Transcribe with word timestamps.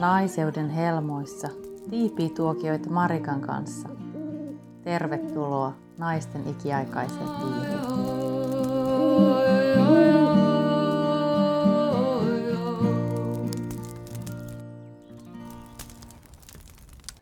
Naiseuden 0.00 0.70
helmoissa 0.70 1.48
tiipii-tuokioita 1.90 2.90
Marikan 2.90 3.40
kanssa. 3.40 3.88
Tervetuloa 4.82 5.72
naisten 5.98 6.48
ikiaikaiseen 6.48 7.28
piiriin. 7.28 7.80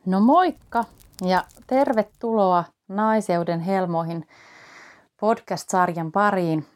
No 0.07 0.21
moikka 0.21 0.85
ja 1.23 1.45
tervetuloa 1.67 2.65
Naiseuden 2.89 3.61
helmoihin 3.61 4.27
podcast-sarjan 5.21 6.13
pariin. 6.13 6.67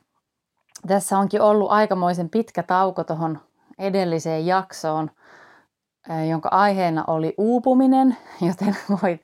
Tässä 0.86 1.18
onkin 1.18 1.40
ollut 1.40 1.70
aikamoisen 1.70 2.28
pitkä 2.28 2.62
tauko 2.62 3.04
tuohon 3.04 3.40
edelliseen 3.78 4.46
jaksoon, 4.46 5.10
jonka 6.28 6.48
aiheena 6.48 7.04
oli 7.06 7.34
uupuminen, 7.38 8.16
joten 8.48 8.76
voit, 9.02 9.22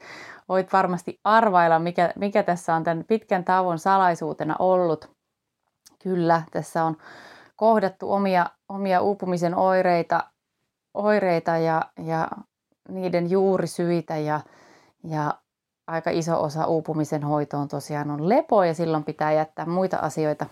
voit 0.48 0.72
varmasti 0.72 1.20
arvailla, 1.24 1.78
mikä, 1.78 2.12
mikä 2.16 2.42
tässä 2.42 2.74
on 2.74 2.84
tämän 2.84 3.04
pitkän 3.08 3.44
tauon 3.44 3.78
salaisuutena 3.78 4.56
ollut. 4.58 5.10
Kyllä, 6.02 6.42
tässä 6.50 6.84
on 6.84 6.96
kohdattu 7.56 8.12
omia, 8.12 8.46
omia 8.68 9.00
uupumisen 9.00 9.54
oireita, 9.54 10.24
oireita 10.94 11.56
ja, 11.56 11.82
ja 12.04 12.28
niiden 12.88 13.30
juurisyitä 13.30 14.16
ja, 14.16 14.40
ja 15.04 15.34
aika 15.86 16.10
iso 16.10 16.42
osa 16.42 16.66
uupumisen 16.66 17.22
hoitoon 17.22 17.68
tosiaan 17.68 18.10
on 18.10 18.28
lepo 18.28 18.64
ja 18.64 18.74
silloin 18.74 19.04
pitää 19.04 19.32
jättää 19.32 19.66
muita 19.66 19.96
asioita 19.96 20.46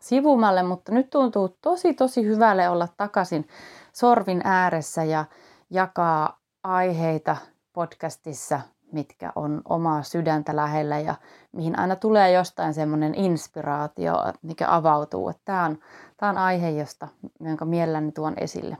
sivumalle, 0.00 0.62
mutta 0.62 0.92
nyt 0.92 1.10
tuntuu 1.10 1.56
tosi 1.62 1.94
tosi 1.94 2.24
hyvälle 2.24 2.68
olla 2.68 2.88
takaisin 2.96 3.48
sorvin 3.92 4.40
ääressä 4.44 5.04
ja 5.04 5.24
jakaa 5.72 6.38
aiheita 6.64 7.36
podcastissa, 7.72 8.60
mitkä 8.92 9.32
on 9.36 9.62
omaa 9.64 10.02
sydäntä 10.02 10.56
lähellä 10.56 10.98
ja 10.98 11.14
mihin 11.52 11.78
aina 11.78 11.96
tulee 11.96 12.32
jostain 12.32 12.74
semmoinen 12.74 13.14
inspiraatio, 13.14 14.14
mikä 14.42 14.66
avautuu. 14.68 15.32
Tämä 15.44 15.64
on, 15.64 15.78
tämä 16.16 16.30
on 16.30 16.38
aihe, 16.38 16.70
josta, 16.70 17.08
jonka 17.40 17.64
mielelläni 17.64 18.12
tuon 18.12 18.34
esille. 18.36 18.76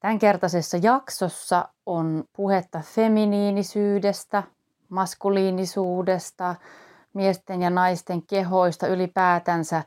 Tämänkertaisessa 0.00 0.76
jaksossa 0.82 1.68
on 1.86 2.24
puhetta 2.36 2.80
feminiinisyydestä, 2.84 4.42
maskuliinisuudesta, 4.88 6.54
miesten 7.12 7.62
ja 7.62 7.70
naisten 7.70 8.22
kehoista 8.22 8.86
ylipäätänsä, 8.86 9.82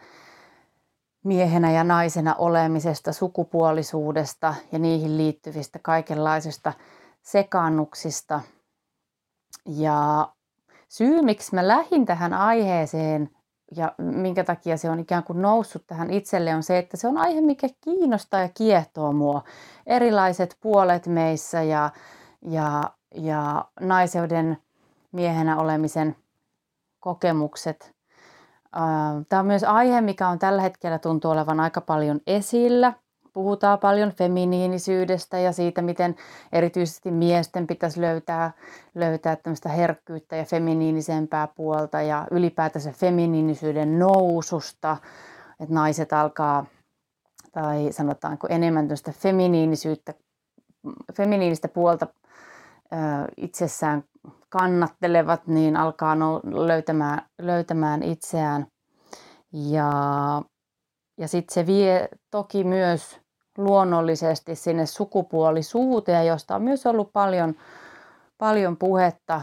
miehenä 1.24 1.72
ja 1.72 1.84
naisena 1.84 2.36
olemisesta, 2.36 3.14
sukupuolisuudesta 3.14 4.56
ja 4.72 4.80
niihin 4.80 5.18
liittyvistä 5.18 5.80
kaikenlaisista 5.80 6.74
sekaannuksista. 7.22 8.42
Ja 9.66 10.30
syy, 10.88 11.22
miksi 11.22 11.56
mä 11.56 11.68
lähdin 11.68 12.06
tähän 12.06 12.34
aiheeseen 12.34 13.30
ja 13.76 13.92
minkä 13.98 14.44
takia 14.44 14.78
se 14.78 14.90
on 14.90 15.00
ikään 15.00 15.24
kuin 15.24 15.42
noussut 15.42 15.88
tähän 15.88 16.10
itselle, 16.10 16.56
on 16.56 16.64
se, 16.64 16.78
että 16.78 16.98
se 16.98 17.08
on 17.08 17.18
aihe, 17.18 17.42
mikä 17.42 17.68
kiinnostaa 17.82 18.42
ja 18.42 18.50
kiehtoo 18.54 19.12
mua. 19.14 19.44
Erilaiset 19.86 20.58
puolet 20.62 21.08
meissä 21.08 21.64
ja, 21.64 21.90
ja, 22.42 22.84
ja 23.16 23.66
naiseuden 23.80 24.58
miehenä 25.12 25.58
olemisen 25.58 26.16
kokemukset. 27.00 27.99
Tämä 29.30 29.40
on 29.40 29.46
myös 29.46 29.64
aihe, 29.64 30.02
mikä 30.02 30.28
on 30.28 30.40
tällä 30.40 30.62
hetkellä 30.62 31.00
tuntuu 31.00 31.32
olevan 31.32 31.60
aika 31.60 31.82
paljon 31.82 32.20
esillä. 32.28 32.94
Puhutaan 33.34 33.80
paljon 33.80 34.12
feminiinisyydestä 34.12 35.40
ja 35.40 35.52
siitä, 35.52 35.82
miten 35.82 36.16
erityisesti 36.52 37.12
miesten 37.12 37.68
pitäisi 37.68 38.02
löytää, 38.02 38.52
löytää 38.96 39.36
tämmöistä 39.36 39.70
herkkyyttä 39.70 40.36
ja 40.36 40.46
feminiinisempää 40.46 41.48
puolta 41.48 42.02
ja 42.02 42.28
ylipäätänsä 42.32 42.92
feminiinisyyden 42.92 44.00
noususta, 44.00 44.98
että 45.60 45.76
naiset 45.76 46.14
alkaa 46.14 46.66
tai 47.52 47.88
sanotaanko 47.92 48.48
enemmän 48.50 48.86
tämmöistä 48.86 49.12
feminiinisyyttä, 49.12 50.14
feminiinistä 51.14 51.68
puolta 51.68 52.08
itsessään 53.38 54.04
kannattelevat, 54.50 55.48
niin 55.48 55.78
alkaa 55.78 56.18
löytämään, 56.44 57.22
löytämään 57.42 58.04
itseään. 58.04 58.68
Ja, 59.54 59.92
ja 61.18 61.28
sitten 61.28 61.54
se 61.54 61.66
vie 61.66 62.10
toki 62.32 62.64
myös 62.64 63.20
luonnollisesti 63.58 64.56
sinne 64.56 64.86
sukupuolisuuteen, 64.86 66.28
josta 66.28 66.56
on 66.56 66.62
myös 66.62 66.86
ollut 66.86 67.14
paljon, 67.14 67.56
paljon 68.38 68.78
puhetta, 68.78 69.42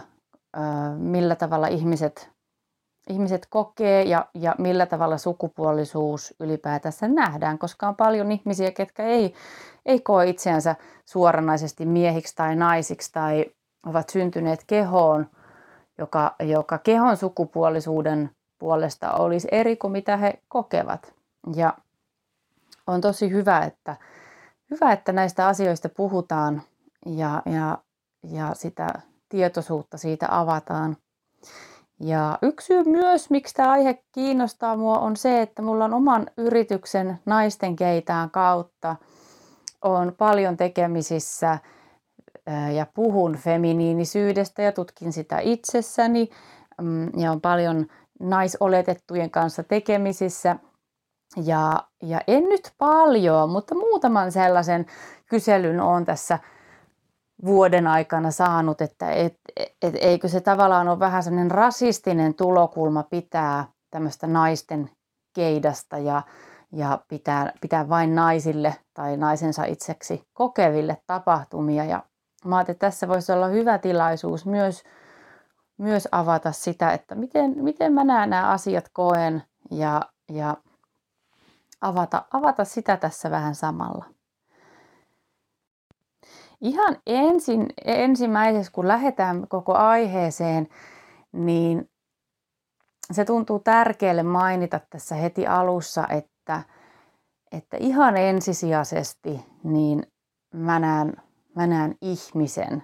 millä 0.98 1.36
tavalla 1.36 1.66
ihmiset, 1.66 2.30
ihmiset 3.08 3.46
kokee 3.50 4.02
ja, 4.02 4.26
ja 4.34 4.54
millä 4.58 4.86
tavalla 4.86 5.18
sukupuolisuus 5.18 6.34
ylipäätänsä 6.40 7.08
nähdään, 7.08 7.58
koska 7.58 7.88
on 7.88 7.96
paljon 7.96 8.32
ihmisiä, 8.32 8.70
ketkä 8.70 9.02
ei, 9.02 9.34
ei 9.86 10.00
koe 10.00 10.28
itseänsä 10.28 10.76
suoranaisesti 11.04 11.86
miehiksi 11.86 12.34
tai 12.36 12.56
naisiksi 12.56 13.12
tai 13.12 13.44
ovat 13.86 14.08
syntyneet 14.08 14.64
kehoon, 14.66 15.26
joka, 15.98 16.34
joka 16.40 16.78
kehon 16.78 17.16
sukupuolisuuden 17.16 18.30
puolesta 18.58 19.12
olisi 19.12 19.48
eri 19.52 19.76
kuin 19.76 19.92
mitä 19.92 20.16
he 20.16 20.42
kokevat. 20.48 21.14
Ja 21.54 21.74
on 22.86 23.00
tosi 23.00 23.30
hyvä, 23.30 23.60
että, 23.60 23.96
hyvä, 24.70 24.92
että 24.92 25.12
näistä 25.12 25.46
asioista 25.46 25.88
puhutaan 25.88 26.62
ja, 27.06 27.42
ja, 27.46 27.78
ja 28.32 28.54
sitä 28.54 28.88
tietoisuutta 29.28 29.98
siitä 29.98 30.26
avataan. 30.30 30.96
Ja 32.00 32.38
yksi 32.42 32.66
syy 32.66 32.84
myös, 32.84 33.30
miksi 33.30 33.54
tämä 33.54 33.70
aihe 33.70 34.02
kiinnostaa 34.12 34.76
mua, 34.76 34.98
on 34.98 35.16
se, 35.16 35.42
että 35.42 35.62
mulla 35.62 35.84
on 35.84 35.94
oman 35.94 36.26
yrityksen 36.36 37.18
naisten 37.26 37.76
keitään 37.76 38.30
kautta 38.30 38.96
on 39.82 40.14
paljon 40.18 40.56
tekemisissä 40.56 41.58
ja 42.74 42.86
puhun 42.94 43.36
feminiinisyydestä 43.36 44.62
ja 44.62 44.72
tutkin 44.72 45.12
sitä 45.12 45.38
itsessäni 45.38 46.30
mm, 46.82 47.18
ja 47.18 47.32
on 47.32 47.40
paljon 47.40 47.86
naisoletettujen 48.20 49.30
kanssa 49.30 49.62
tekemisissä. 49.62 50.56
Ja, 51.44 51.82
ja 52.02 52.20
en 52.26 52.44
nyt 52.44 52.72
paljon, 52.78 53.50
mutta 53.50 53.74
muutaman 53.74 54.32
sellaisen 54.32 54.86
kyselyn 55.30 55.80
on 55.80 56.04
tässä 56.04 56.38
vuoden 57.44 57.86
aikana 57.86 58.30
saanut, 58.30 58.80
että 58.80 59.10
et, 59.10 59.34
et, 59.82 59.94
eikö 60.00 60.28
se 60.28 60.40
tavallaan 60.40 60.88
ole 60.88 60.98
vähän 60.98 61.22
sellainen 61.22 61.50
rasistinen 61.50 62.34
tulokulma 62.34 63.02
pitää 63.02 63.64
tämmöistä 63.90 64.26
naisten 64.26 64.90
keidasta 65.34 65.98
ja, 65.98 66.22
ja 66.72 67.00
pitää, 67.08 67.52
pitää 67.60 67.88
vain 67.88 68.14
naisille 68.14 68.74
tai 68.94 69.16
naisensa 69.16 69.64
itseksi 69.64 70.22
kokeville 70.32 70.96
tapahtumia. 71.06 71.84
Ja 71.84 72.02
mä 72.48 72.56
ajattelin, 72.56 72.74
että 72.74 72.86
tässä 72.86 73.08
voisi 73.08 73.32
olla 73.32 73.46
hyvä 73.46 73.78
tilaisuus 73.78 74.46
myös, 74.46 74.82
myös 75.78 76.08
avata 76.12 76.52
sitä, 76.52 76.92
että 76.92 77.14
miten, 77.14 77.54
miten 77.64 77.92
mä 77.92 78.04
näen 78.04 78.30
nämä 78.30 78.48
asiat 78.48 78.88
koen 78.92 79.42
ja, 79.70 80.02
ja 80.32 80.56
avata, 81.80 82.24
avata 82.32 82.64
sitä 82.64 82.96
tässä 82.96 83.30
vähän 83.30 83.54
samalla. 83.54 84.04
Ihan 86.60 86.96
ensin, 87.06 87.66
ensimmäisessä, 87.84 88.72
kun 88.72 88.88
lähdetään 88.88 89.48
koko 89.48 89.74
aiheeseen, 89.74 90.68
niin 91.32 91.90
se 93.12 93.24
tuntuu 93.24 93.58
tärkeälle 93.58 94.22
mainita 94.22 94.80
tässä 94.90 95.14
heti 95.14 95.46
alussa, 95.46 96.06
että, 96.08 96.62
että 97.52 97.76
ihan 97.80 98.16
ensisijaisesti 98.16 99.44
niin 99.64 100.06
mä 100.54 100.78
näen 100.78 101.16
mä 101.56 101.66
näen 101.66 101.96
ihmisen. 102.00 102.82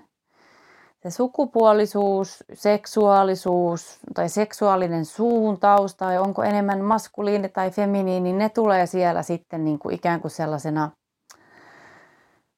Se 1.02 1.10
sukupuolisuus, 1.10 2.44
seksuaalisuus 2.54 3.98
tai 4.14 4.28
seksuaalinen 4.28 5.04
suuntaus 5.04 5.94
tai 5.94 6.18
onko 6.18 6.42
enemmän 6.42 6.84
maskuliini 6.84 7.48
tai 7.48 7.70
feminiini, 7.70 8.32
ne 8.32 8.48
tulee 8.48 8.86
siellä 8.86 9.22
sitten 9.22 9.64
niin 9.64 9.78
kuin 9.78 9.94
ikään 9.94 10.20
kuin 10.20 10.30
sellaisena, 10.30 10.90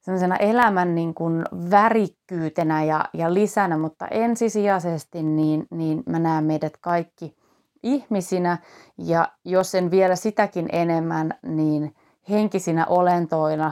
sellaisena 0.01 0.35
elämän 0.35 0.95
niin 0.95 1.13
kuin 1.13 1.43
värikkyytenä 1.71 2.83
ja, 2.83 3.05
ja 3.13 3.33
lisänä, 3.33 3.77
mutta 3.77 4.07
ensisijaisesti 4.07 5.23
niin, 5.23 5.67
niin 5.71 6.03
mä 6.05 6.19
näen 6.19 6.43
meidät 6.43 6.77
kaikki 6.81 7.35
ihmisinä 7.83 8.57
ja 8.97 9.27
jos 9.45 9.75
en 9.75 9.91
vielä 9.91 10.15
sitäkin 10.15 10.69
enemmän, 10.71 11.33
niin 11.43 11.95
henkisinä 12.29 12.85
olentoina 12.85 13.71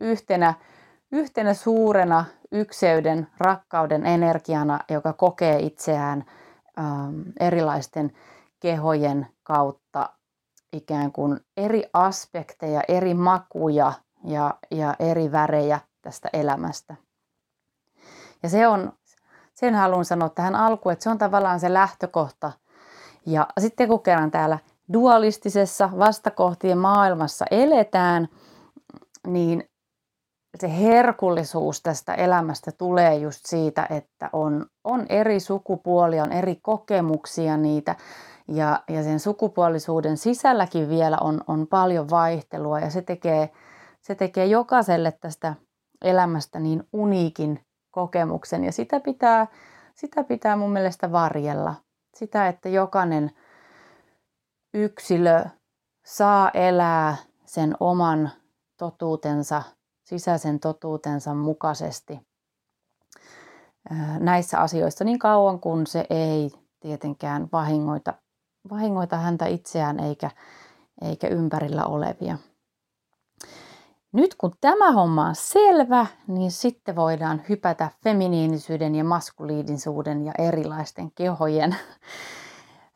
yhtenä 0.00 0.54
yhtenä 1.12 1.54
suurena 1.54 2.24
ykseyden, 2.52 3.26
rakkauden 3.38 4.06
energiana, 4.06 4.80
joka 4.90 5.12
kokee 5.12 5.58
itseään 5.58 6.24
ähm, 6.78 7.20
erilaisten 7.40 8.12
kehojen 8.60 9.26
kautta 9.42 10.10
ikään 10.72 11.12
kuin 11.12 11.40
eri 11.56 11.84
aspekteja, 11.92 12.82
eri 12.88 13.14
makuja 13.14 13.92
ja, 14.24 14.54
ja 14.70 14.94
eri 14.98 15.32
värejä 15.32 15.80
tästä 16.02 16.28
elämästä. 16.32 16.94
Ja 18.42 18.48
se 18.48 18.68
on, 18.68 18.92
sen 19.54 19.74
haluan 19.74 20.04
sanoa 20.04 20.28
tähän 20.28 20.54
alkuun, 20.54 20.92
että 20.92 21.02
se 21.02 21.10
on 21.10 21.18
tavallaan 21.18 21.60
se 21.60 21.72
lähtökohta. 21.72 22.52
Ja 23.26 23.46
sitten 23.60 23.88
kun 23.88 24.02
kerran 24.02 24.30
täällä 24.30 24.58
dualistisessa 24.92 25.90
vastakohtien 25.98 26.78
maailmassa 26.78 27.44
eletään, 27.50 28.28
niin 29.26 29.71
se 30.60 30.78
herkullisuus 30.78 31.82
tästä 31.82 32.14
elämästä 32.14 32.72
tulee 32.72 33.14
just 33.14 33.46
siitä, 33.46 33.86
että 33.90 34.30
on, 34.32 34.66
on 34.84 35.06
eri 35.08 35.40
sukupuolia, 35.40 36.22
on 36.22 36.32
eri 36.32 36.58
kokemuksia 36.62 37.56
niitä 37.56 37.96
ja, 38.48 38.82
ja 38.88 39.02
sen 39.02 39.20
sukupuolisuuden 39.20 40.16
sisälläkin 40.16 40.88
vielä 40.88 41.18
on, 41.20 41.40
on 41.46 41.66
paljon 41.66 42.10
vaihtelua 42.10 42.80
ja 42.80 42.90
se 42.90 43.02
tekee, 43.02 43.50
se 44.00 44.14
tekee 44.14 44.46
jokaiselle 44.46 45.12
tästä 45.20 45.54
elämästä 46.02 46.58
niin 46.58 46.84
uniikin 46.92 47.60
kokemuksen 47.90 48.64
ja 48.64 48.72
sitä 48.72 49.00
pitää, 49.00 49.46
sitä 49.94 50.24
pitää 50.24 50.56
mun 50.56 50.72
mielestä 50.72 51.12
varjella. 51.12 51.74
Sitä, 52.14 52.48
että 52.48 52.68
jokainen 52.68 53.30
yksilö 54.74 55.44
saa 56.04 56.50
elää 56.54 57.16
sen 57.44 57.74
oman 57.80 58.30
totuutensa, 58.76 59.62
sisäisen 60.04 60.60
totuutensa 60.60 61.34
mukaisesti 61.34 62.20
näissä 64.18 64.58
asioissa 64.58 65.04
niin 65.04 65.18
kauan 65.18 65.60
kuin 65.60 65.86
se 65.86 66.06
ei 66.10 66.50
tietenkään 66.80 67.48
vahingoita, 67.52 68.14
vahingoita 68.70 69.16
häntä 69.16 69.46
itseään 69.46 70.00
eikä, 70.00 70.30
eikä 71.02 71.28
ympärillä 71.28 71.84
olevia. 71.84 72.38
Nyt 74.12 74.34
kun 74.34 74.52
tämä 74.60 74.92
homma 74.92 75.26
on 75.26 75.34
selvä, 75.34 76.06
niin 76.26 76.50
sitten 76.50 76.96
voidaan 76.96 77.42
hypätä 77.48 77.90
feminiinisyyden 78.04 78.94
ja 78.94 79.04
maskuliinisuuden 79.04 80.26
ja 80.26 80.32
erilaisten 80.38 81.10
kehojen 81.10 81.76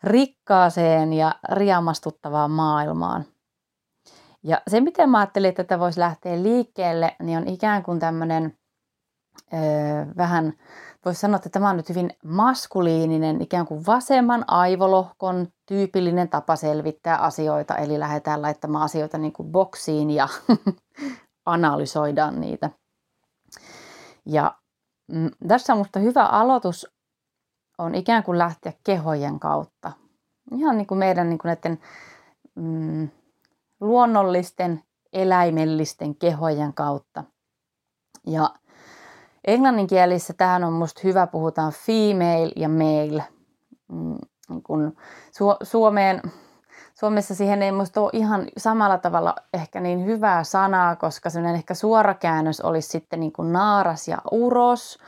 rikkaaseen 0.03 1.13
ja 1.13 1.35
riamastuttavaan 1.53 2.51
maailmaan. 2.51 3.25
Ja 4.47 4.63
se, 4.69 4.81
miten 4.81 5.11
mä 5.11 5.19
ajattelin, 5.19 5.49
että 5.49 5.65
tätä 5.65 5.81
voisi 5.81 6.01
lähteä 6.01 6.43
liikkeelle, 6.43 7.17
niin 7.23 7.39
on 7.39 7.49
ikään 7.49 7.83
kuin 7.83 7.99
tämmöinen 7.99 8.59
öö, 9.55 9.61
vähän, 10.17 10.53
voisi 11.05 11.21
sanoa, 11.21 11.37
että 11.37 11.49
tämä 11.49 11.71
on 11.71 11.77
nyt 11.77 11.89
hyvin 11.89 12.11
maskuliininen, 12.25 13.43
ikään 13.43 13.67
kuin 13.67 13.87
vasemman 13.87 14.45
aivolohkon 14.47 15.49
tyypillinen 15.69 16.29
tapa 16.29 16.57
selvittää 16.57 17.17
asioita, 17.17 17.77
eli 17.77 17.99
lähdetään 17.99 18.43
laittamaan 18.43 18.85
asioita 18.85 19.19
niin 19.19 19.33
kuin 19.33 19.53
boksiin 19.53 20.11
ja 20.11 20.29
analysoidaan 21.47 22.41
niitä. 22.41 22.71
Ja 24.27 24.55
mm, 25.13 25.31
tässä 25.49 25.73
on 25.73 25.79
minusta 25.79 25.99
hyvä 25.99 26.25
aloitus 26.27 26.87
on 27.79 27.95
ikään 27.95 28.23
kuin 28.23 28.39
lähteä 28.39 28.73
kehojen 28.85 29.41
kautta. 29.41 29.93
Ihan 30.53 30.77
niin 30.77 30.87
kuin 30.87 30.99
meidän 30.99 31.29
niin 31.29 31.39
kuin 31.39 31.49
näiden 31.49 31.79
mm, 32.55 33.09
luonnollisten 33.81 34.83
eläimellisten 35.13 36.15
kehojen 36.15 36.75
kautta. 36.75 37.25
Ja 38.27 38.51
englanninkielissä 39.47 40.33
tähän 40.33 40.65
on 40.65 40.73
musta 40.73 41.01
hyvä, 41.05 41.27
puhutaan 41.27 41.73
female 41.73 42.53
ja 42.57 42.69
male. 42.69 43.25
Mm, 43.93 44.19
niin 44.49 44.63
kun 44.63 44.97
Su- 45.29 45.67
Suomeen, 45.67 46.23
Suomessa 46.95 47.35
siihen 47.35 47.63
ei 47.63 47.73
musta 47.73 48.01
ole 48.01 48.11
ihan 48.13 48.47
samalla 48.59 48.99
tavalla 48.99 49.35
ehkä 49.55 49.81
niin 49.81 50.05
hyvää 50.05 50.45
sanaa, 50.45 50.97
koska 50.97 51.31
sellainen 51.31 51.59
ehkä 51.59 51.75
suora 51.75 52.15
käännös 52.15 52.61
olisi 52.61 52.89
sitten 52.89 53.21
niin 53.21 53.33
kuin 53.33 53.53
naaras 53.53 54.09
ja 54.09 54.19
uros. 54.31 54.99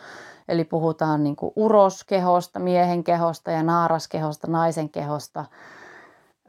Eli 0.48 0.64
puhutaan 0.64 1.24
niin 1.24 1.36
kuin 1.36 1.52
uroskehosta, 1.56 2.58
miehen 2.58 3.04
kehosta 3.04 3.50
ja 3.50 3.62
naaraskehosta, 3.62 4.46
naisen 4.50 4.88
kehosta. 4.90 5.44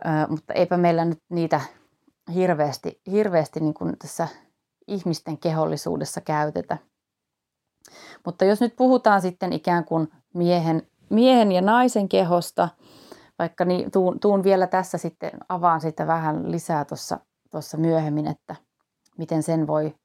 Ö, 0.06 0.10
mutta 0.30 0.54
eipä 0.54 0.78
meillä 0.78 1.06
nyt 1.06 1.22
niitä 1.30 1.62
hirveästi, 2.34 3.02
hirveästi 3.12 3.60
niin 3.60 3.74
kuin 3.74 3.98
tässä 4.00 4.28
ihmisten 4.88 5.38
kehollisuudessa 5.38 6.22
käytetä. 6.22 6.78
Mutta 8.26 8.46
jos 8.46 8.62
nyt 8.62 8.76
puhutaan 8.76 9.22
sitten 9.22 9.54
ikään 9.54 9.86
kuin 9.86 10.08
miehen, 10.34 10.88
miehen 11.10 11.52
ja 11.52 11.62
naisen 11.62 12.10
kehosta, 12.10 12.70
vaikka 13.40 13.66
niin, 13.66 13.92
tuun, 13.92 14.20
tuun 14.20 14.44
vielä 14.44 14.68
tässä 14.68 14.98
sitten, 14.98 15.32
avaan 15.50 15.82
sitä 15.82 16.08
vähän 16.08 16.52
lisää 16.52 16.86
tuossa, 16.86 17.20
tuossa 17.52 17.78
myöhemmin, 17.78 18.28
että 18.28 18.56
miten 19.18 19.44
sen 19.44 19.68
voi 19.68 19.96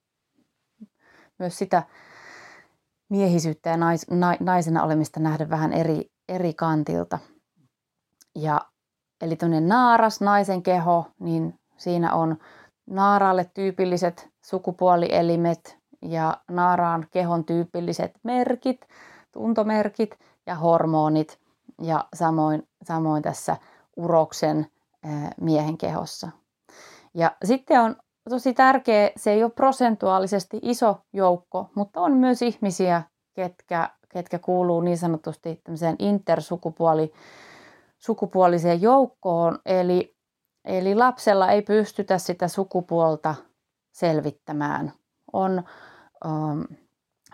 myös 1.38 1.58
sitä 1.58 1.82
miehisyyttä 3.08 3.70
ja 3.70 3.76
nais, 3.76 4.06
na, 4.10 4.36
naisena 4.40 4.82
olemista 4.82 5.20
nähdä 5.20 5.50
vähän 5.50 5.72
eri, 5.72 6.10
eri 6.28 6.54
kantilta. 6.54 7.18
Ja, 8.34 8.60
eli 9.20 9.36
tuonne 9.36 9.60
naaras 9.60 10.20
naisen 10.20 10.62
keho, 10.62 11.06
niin 11.20 11.54
Siinä 11.76 12.14
on 12.14 12.36
naaraalle 12.86 13.50
tyypilliset 13.54 14.28
sukupuolielimet 14.42 15.78
ja 16.02 16.36
naaraan 16.50 17.06
kehon 17.10 17.44
tyypilliset 17.44 18.12
merkit, 18.22 18.80
tuntomerkit 19.32 20.18
ja 20.46 20.54
hormonit 20.54 21.38
ja 21.82 22.04
samoin, 22.14 22.68
samoin 22.82 23.22
tässä 23.22 23.56
uroksen 23.96 24.66
miehen 25.40 25.78
kehossa. 25.78 26.28
Ja 27.14 27.36
sitten 27.44 27.80
on 27.80 27.96
tosi 28.30 28.54
tärkeä, 28.54 29.10
se 29.16 29.30
ei 29.30 29.42
ole 29.42 29.50
prosentuaalisesti 29.50 30.58
iso 30.62 30.96
joukko, 31.12 31.70
mutta 31.74 32.00
on 32.00 32.12
myös 32.12 32.42
ihmisiä, 32.42 33.02
ketkä, 33.34 33.90
ketkä 34.08 34.38
kuuluu 34.38 34.80
niin 34.80 34.98
sanotusti 34.98 35.62
intersukupuoli 35.98 37.12
sukupuoliseen 37.98 38.82
joukkoon, 38.82 39.58
eli 39.66 40.13
Eli 40.64 40.94
lapsella 40.94 41.50
ei 41.50 41.62
pystytä 41.62 42.18
sitä 42.18 42.48
sukupuolta 42.48 43.34
selvittämään. 43.92 44.92
On, 45.32 45.62
ähm, 46.26 46.60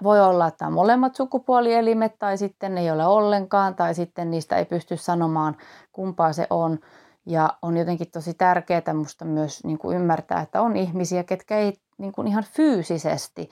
voi 0.03 0.21
olla, 0.21 0.47
että 0.47 0.67
on 0.67 0.73
molemmat 0.73 1.17
sukupuolielimet 1.17 2.19
tai 2.19 2.39
sitten 2.39 2.79
ei 2.79 2.91
ole 2.91 3.07
ollenkaan 3.07 3.75
tai 3.75 3.95
sitten 3.95 4.31
niistä 4.31 4.57
ei 4.57 4.65
pysty 4.65 4.97
sanomaan 4.97 5.57
kumpaa 5.93 6.33
se 6.33 6.47
on. 6.51 6.79
Ja 7.27 7.59
on 7.63 7.77
jotenkin 7.77 8.11
tosi 8.11 8.35
tärkeää 8.35 8.95
musta 8.95 9.25
myös 9.25 9.65
niin 9.65 9.79
kuin 9.79 9.97
ymmärtää, 9.97 10.41
että 10.41 10.63
on 10.63 10.77
ihmisiä, 10.77 11.25
ketkä 11.25 11.59
ei 11.59 11.73
niin 11.99 12.13
kuin 12.13 12.29
ihan 12.29 12.45
fyysisesti 12.45 13.51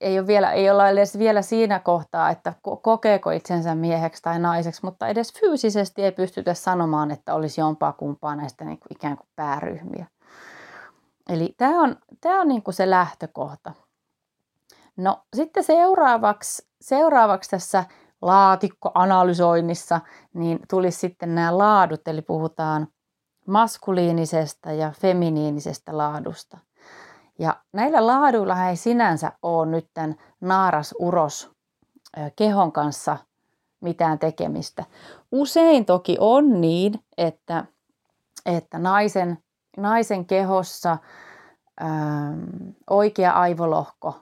ei, 0.00 0.18
ole 0.18 0.26
vielä, 0.26 0.52
ei 0.52 0.70
olla 0.70 0.88
edes 0.88 1.18
vielä 1.18 1.42
siinä 1.42 1.78
kohtaa, 1.78 2.30
että 2.30 2.52
kokeeko 2.82 3.30
itsensä 3.30 3.74
mieheksi 3.74 4.22
tai 4.22 4.38
naiseksi, 4.38 4.80
mutta 4.84 5.08
edes 5.08 5.32
fyysisesti 5.40 6.02
ei 6.02 6.12
pystytä 6.12 6.54
sanomaan, 6.54 7.10
että 7.10 7.34
olisi 7.34 7.60
jompaa 7.60 7.92
kumpaa 7.92 8.36
näistä 8.36 8.64
niin 8.64 8.78
kuin 8.78 8.92
ikään 8.92 9.16
kuin 9.16 9.28
pääryhmiä. 9.36 10.06
Eli 11.28 11.54
tämä 11.56 11.82
on, 11.82 11.96
tämä 12.20 12.40
on 12.40 12.48
niin 12.48 12.62
kuin 12.62 12.74
se 12.74 12.90
lähtökohta. 12.90 13.72
No 14.96 15.20
sitten 15.36 15.64
seuraavaksi, 15.64 16.66
seuraavaksi 16.80 17.50
tässä 17.50 17.84
laatikkoanalysoinnissa 18.22 20.00
niin 20.34 20.58
tulisi 20.70 20.98
sitten 20.98 21.34
nämä 21.34 21.58
laadut, 21.58 22.08
eli 22.08 22.22
puhutaan 22.22 22.88
maskuliinisesta 23.46 24.72
ja 24.72 24.92
feminiinisestä 25.00 25.98
laadusta– 25.98 26.58
ja 27.38 27.56
näillä 27.72 28.06
laaduilla 28.06 28.68
ei 28.68 28.76
sinänsä 28.76 29.32
ole 29.42 29.66
nyt 29.66 29.90
tämän 29.94 30.14
naaras-uros 30.40 31.50
kehon 32.36 32.72
kanssa 32.72 33.16
mitään 33.80 34.18
tekemistä. 34.18 34.84
Usein 35.32 35.84
toki 35.84 36.16
on 36.20 36.60
niin, 36.60 36.94
että, 37.16 37.64
että 38.46 38.78
naisen, 38.78 39.38
naisen 39.76 40.26
kehossa 40.26 40.98
ähm, 41.82 42.44
oikea 42.90 43.32
aivolohko, 43.32 44.20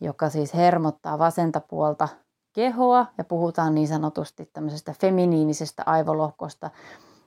joka 0.00 0.30
siis 0.30 0.54
hermottaa 0.54 1.18
vasenta 1.18 1.60
puolta 1.60 2.08
kehoa 2.52 3.06
ja 3.18 3.24
puhutaan 3.24 3.74
niin 3.74 3.88
sanotusti 3.88 4.50
tämmöisestä 4.52 4.94
feminiinisestä 5.00 5.82
aivolohkosta, 5.86 6.70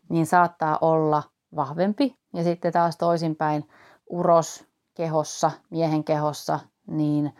niin 0.09 0.25
saattaa 0.25 0.77
olla 0.81 1.23
vahvempi. 1.55 2.15
Ja 2.33 2.43
sitten 2.43 2.73
taas 2.73 2.97
toisinpäin 2.97 3.69
uros 4.09 4.65
kehossa, 4.95 5.51
miehen 5.69 6.03
kehossa, 6.03 6.59
niin 6.87 7.33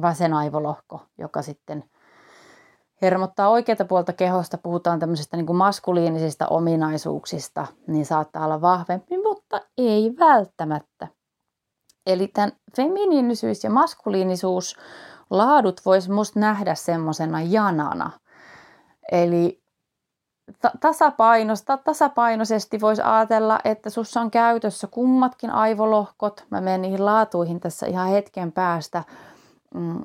vasen 0.00 0.34
aivolohko, 0.34 1.00
joka 1.18 1.42
sitten 1.42 1.84
hermottaa 3.02 3.48
oikeata 3.48 3.84
puolta 3.84 4.12
kehosta, 4.12 4.58
puhutaan 4.58 4.98
tämmöisistä 4.98 5.36
niin 5.36 5.46
kuin 5.46 5.56
maskuliinisista 5.56 6.46
ominaisuuksista, 6.46 7.66
niin 7.86 8.06
saattaa 8.06 8.44
olla 8.44 8.60
vahvempi, 8.60 9.18
mutta 9.18 9.60
ei 9.78 10.14
välttämättä. 10.18 11.08
Eli 12.06 12.28
tämän 12.28 12.52
feminiinisyys 12.76 13.64
ja 13.64 13.70
maskuliinisuus 13.70 14.76
laadut 15.30 15.80
voisi 15.86 16.10
musta 16.10 16.40
nähdä 16.40 16.74
semmoisena 16.74 17.42
janana. 17.42 18.10
Eli 19.12 19.63
ta- 20.60 20.72
tasapainosta, 20.80 21.76
tasapainoisesti 21.76 22.80
voisi 22.80 23.02
ajatella, 23.02 23.58
että 23.64 23.90
sussa 23.90 24.20
on 24.20 24.30
käytössä 24.30 24.86
kummatkin 24.86 25.50
aivolohkot. 25.50 26.46
Mä 26.50 26.60
menen 26.60 26.82
niihin 26.82 27.04
laatuihin 27.04 27.60
tässä 27.60 27.86
ihan 27.86 28.08
hetken 28.08 28.52
päästä. 28.52 29.04
Mm, 29.74 30.02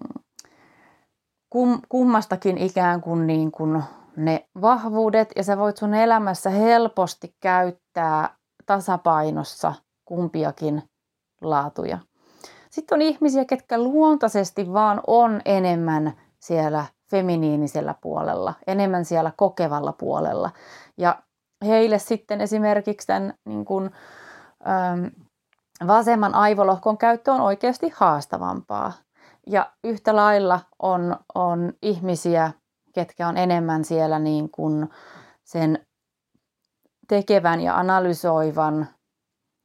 kum, 1.49 1.81
kummastakin 1.89 2.57
ikään 2.57 3.01
kuin, 3.01 3.27
niin 3.27 3.51
kuin 3.51 3.83
ne 4.15 4.49
vahvuudet 4.61 5.29
ja 5.35 5.43
sä 5.43 5.57
voit 5.57 5.77
sun 5.77 5.93
elämässä 5.93 6.49
helposti 6.49 7.35
käyttää 7.39 8.35
tasapainossa 8.65 9.73
kumpiakin 10.05 10.83
laatuja. 11.41 11.97
Sitten 12.69 12.95
on 12.95 13.01
ihmisiä, 13.01 13.45
ketkä 13.45 13.77
luontaisesti 13.77 14.73
vaan 14.73 15.01
on 15.07 15.41
enemmän 15.45 16.13
siellä 16.39 16.85
feminiinisellä 17.11 17.95
puolella, 18.01 18.53
enemmän 18.67 19.05
siellä 19.05 19.31
kokevalla 19.37 19.93
puolella. 19.93 20.51
Ja 20.97 21.23
heille 21.65 21.99
sitten 21.99 22.41
esimerkiksi 22.41 23.07
tämän 23.07 23.33
niin 23.45 23.65
kuin, 23.65 23.91
ähm, 24.67 25.05
vasemman 25.87 26.35
aivolohkon 26.35 26.97
käyttö 26.97 27.33
on 27.33 27.41
oikeasti 27.41 27.93
haastavampaa. 27.95 28.93
Ja 29.47 29.71
yhtä 29.83 30.15
lailla 30.15 30.59
on, 30.79 31.15
on 31.35 31.73
ihmisiä, 31.81 32.51
ketkä 32.93 33.27
on 33.27 33.37
enemmän 33.37 33.85
siellä 33.85 34.19
niin 34.19 34.49
kuin 34.51 34.89
sen 35.43 35.85
tekevän 37.07 37.61
ja 37.61 37.77
analysoivan 37.77 38.87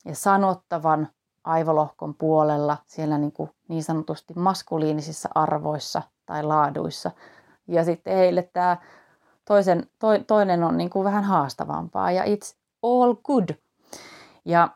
ja 0.05 0.15
sanottavan 0.15 1.09
aivolohkon 1.45 2.15
puolella 2.15 2.79
siellä 2.87 3.19
niin, 3.19 3.33
kuin 3.33 3.51
niin 3.69 3.85
sanotusti 3.85 4.35
maskuliinisissa 4.35 5.29
arvoissa 5.35 6.03
tai 6.27 6.43
laaduissa. 6.43 7.11
Ja 7.69 7.85
sitten 7.85 8.17
heille 8.17 8.43
tämä 8.43 8.77
toisen, 9.45 9.87
to, 9.99 10.07
toinen 10.27 10.65
on 10.65 10.77
niin 10.77 10.91
kuin 10.91 11.05
vähän 11.05 11.25
haastavampaa 11.25 12.11
ja 12.13 12.23
it's 12.23 12.57
all 12.83 13.15
good. 13.15 13.49
Ja 14.45 14.69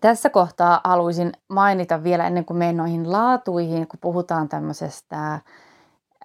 tässä 0.00 0.30
kohtaa 0.30 0.80
haluaisin 0.84 1.32
mainita 1.48 2.02
vielä 2.04 2.26
ennen 2.26 2.44
kuin 2.44 2.56
menen 2.56 2.76
noihin 2.76 3.12
laatuihin, 3.12 3.88
kun 3.88 3.98
puhutaan 4.00 4.48
tämmöisestä 4.48 5.32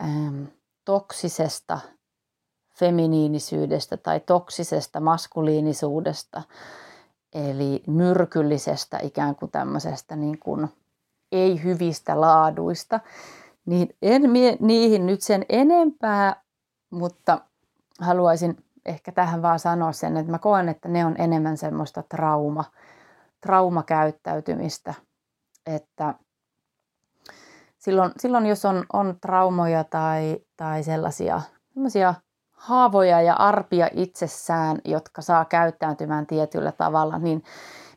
äm, 0.01 0.47
toksisesta 0.85 1.79
feminiinisyydestä 2.73 3.97
tai 3.97 4.19
toksisesta 4.19 4.99
maskuliinisuudesta, 4.99 6.41
eli 7.33 7.83
myrkyllisestä 7.87 8.99
ikään 9.03 9.35
kuin 9.35 9.51
tämmöisestä 9.51 10.15
niin 10.15 10.39
kuin 10.39 10.67
ei 11.31 11.63
hyvistä 11.63 12.21
laaduista, 12.21 12.99
niin 13.65 13.89
en 14.01 14.29
mie 14.29 14.57
niihin 14.59 15.05
nyt 15.05 15.21
sen 15.21 15.45
enempää, 15.49 16.43
mutta 16.89 17.41
haluaisin 17.99 18.57
ehkä 18.85 19.11
tähän 19.11 19.41
vaan 19.41 19.59
sanoa 19.59 19.91
sen, 19.91 20.17
että 20.17 20.31
mä 20.31 20.39
koen, 20.39 20.69
että 20.69 20.89
ne 20.89 21.05
on 21.05 21.15
enemmän 21.17 21.57
semmoista 21.57 22.03
trauma, 22.03 22.63
traumakäyttäytymistä, 23.41 24.93
että 25.65 26.13
silloin, 27.77 28.11
silloin 28.19 28.45
jos 28.45 28.65
on, 28.65 28.85
on 28.93 29.17
traumoja 29.21 29.83
tai, 29.83 30.39
tai 30.57 30.83
sellaisia 30.83 31.41
sellaisia 31.73 32.13
haavoja 32.51 33.21
ja 33.21 33.33
arpia 33.33 33.89
itsessään, 33.93 34.77
jotka 34.85 35.21
saa 35.21 35.45
käyttäytymään 35.45 36.27
tietyllä 36.27 36.71
tavalla, 36.71 37.19
niin 37.19 37.43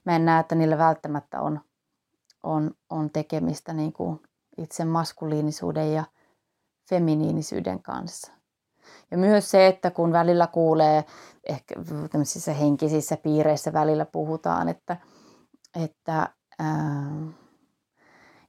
mä 0.04 0.16
en 0.16 0.24
näe, 0.24 0.40
että 0.40 0.54
niillä 0.54 0.78
välttämättä 0.78 1.40
on, 1.40 1.60
on, 2.42 2.70
on 2.90 3.10
tekemistä 3.10 3.72
niin 3.72 3.92
kuin 3.92 4.20
itse 4.58 4.84
maskuliinisuuden 4.84 5.92
ja 5.92 6.04
feminiinisyyden 6.90 7.82
kanssa. 7.82 8.32
Ja 9.10 9.18
myös 9.18 9.50
se, 9.50 9.66
että 9.66 9.90
kun 9.90 10.12
välillä 10.12 10.46
kuulee, 10.46 11.04
ehkä 11.48 11.74
tämmöisissä 12.10 12.52
henkisissä 12.52 13.16
piireissä 13.16 13.72
välillä 13.72 14.04
puhutaan, 14.04 14.68
että, 14.68 14.96
että, 15.84 16.28
ää, 16.58 17.10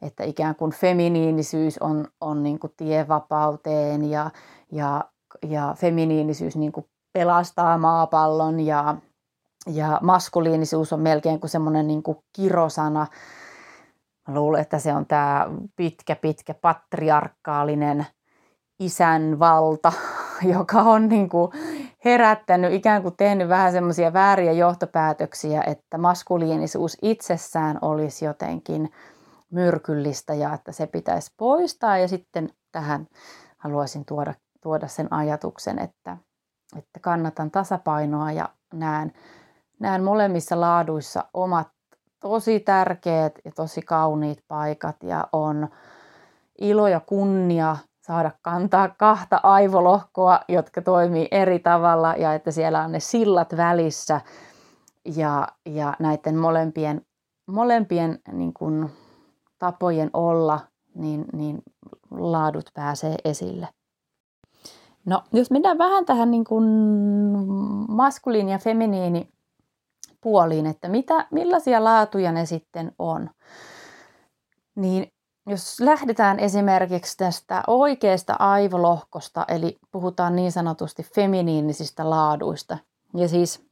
että 0.01 0.23
ikään 0.23 0.55
kuin 0.55 0.71
feminiinisyys 0.71 1.77
on, 1.77 2.07
on 2.21 2.43
niin 2.43 2.59
kuin 2.59 2.73
tie 2.77 3.07
vapauteen 3.07 4.09
ja, 4.09 4.31
ja, 4.71 5.03
ja 5.47 5.75
feminiinisyys 5.77 6.55
niin 6.55 6.71
kuin 6.71 6.85
pelastaa 7.13 7.77
maapallon 7.77 8.59
ja, 8.59 8.95
ja 9.67 9.99
maskuliinisuus 10.01 10.93
on 10.93 10.99
melkein 10.99 11.39
kuin 11.39 11.49
semmoinen 11.49 11.87
niin 11.87 12.03
kuin 12.03 12.17
kirosana, 12.35 13.07
Mä 14.29 14.35
luulen, 14.35 14.61
että 14.61 14.79
se 14.79 14.93
on 14.93 15.05
tämä 15.05 15.47
pitkä, 15.75 16.15
pitkä 16.15 16.53
patriarkaalinen 16.53 18.05
isänvalta, 18.79 19.91
joka 20.55 20.81
on 20.81 21.09
niin 21.09 21.29
kuin 21.29 21.51
herättänyt, 22.05 22.73
ikään 22.73 23.01
kuin 23.01 23.15
tehnyt 23.17 23.49
vähän 23.49 23.71
semmoisia 23.71 24.13
vääriä 24.13 24.51
johtopäätöksiä, 24.51 25.63
että 25.67 25.97
maskuliinisuus 25.97 26.97
itsessään 27.01 27.79
olisi 27.81 28.25
jotenkin 28.25 28.91
myrkyllistä 29.51 30.33
ja 30.33 30.53
että 30.53 30.71
se 30.71 30.87
pitäisi 30.87 31.33
poistaa. 31.37 31.97
Ja 31.97 32.07
sitten 32.07 32.49
tähän 32.71 33.07
haluaisin 33.57 34.05
tuoda, 34.05 34.33
tuoda 34.61 34.87
sen 34.87 35.13
ajatuksen, 35.13 35.79
että, 35.79 36.17
että 36.77 36.99
kannatan 36.99 37.51
tasapainoa 37.51 38.31
ja 38.31 38.49
näen, 38.73 39.13
näen 39.79 40.03
molemmissa 40.03 40.61
laaduissa 40.61 41.25
omat 41.33 41.67
tosi 42.19 42.59
tärkeät 42.59 43.39
ja 43.45 43.51
tosi 43.51 43.81
kauniit 43.81 44.43
paikat 44.47 44.95
ja 45.03 45.27
on 45.31 45.67
ilo 46.61 46.87
ja 46.87 46.99
kunnia 46.99 47.77
saada 48.01 48.31
kantaa 48.41 48.89
kahta 48.89 49.39
aivolohkoa, 49.43 50.39
jotka 50.47 50.81
toimii 50.81 51.27
eri 51.31 51.59
tavalla 51.59 52.15
ja 52.17 52.33
että 52.33 52.51
siellä 52.51 52.83
on 52.83 52.91
ne 52.91 52.99
sillat 52.99 53.57
välissä 53.57 54.21
ja, 55.15 55.47
ja 55.65 55.93
näiden 55.99 56.37
molempien, 56.37 57.01
molempien 57.47 58.19
niin 58.31 58.53
kuin, 58.53 58.89
tapojen 59.59 60.09
olla, 60.13 60.59
niin, 60.95 61.25
niin 61.33 61.63
laadut 62.11 62.65
pääsee 62.73 63.15
esille. 63.25 63.67
No, 65.05 65.23
jos 65.33 65.51
mennään 65.51 65.77
vähän 65.77 66.05
tähän 66.05 66.31
niin 66.31 66.43
kuin 66.43 66.65
maskuliini 67.87 68.51
ja 68.51 68.57
feminiini 68.57 69.29
puoliin, 70.21 70.65
että 70.65 70.89
mitä, 70.89 71.27
millaisia 71.31 71.83
laatuja 71.83 72.31
ne 72.31 72.45
sitten 72.45 72.91
on. 72.99 73.29
Niin 74.75 75.11
jos 75.47 75.79
lähdetään 75.79 76.39
esimerkiksi 76.39 77.17
tästä 77.17 77.63
oikeasta 77.67 78.35
aivolohkosta, 78.39 79.45
eli 79.47 79.77
puhutaan 79.91 80.35
niin 80.35 80.51
sanotusti 80.51 81.03
feminiinisistä 81.03 82.09
laaduista, 82.09 82.77
ja 83.13 83.27
siis 83.27 83.65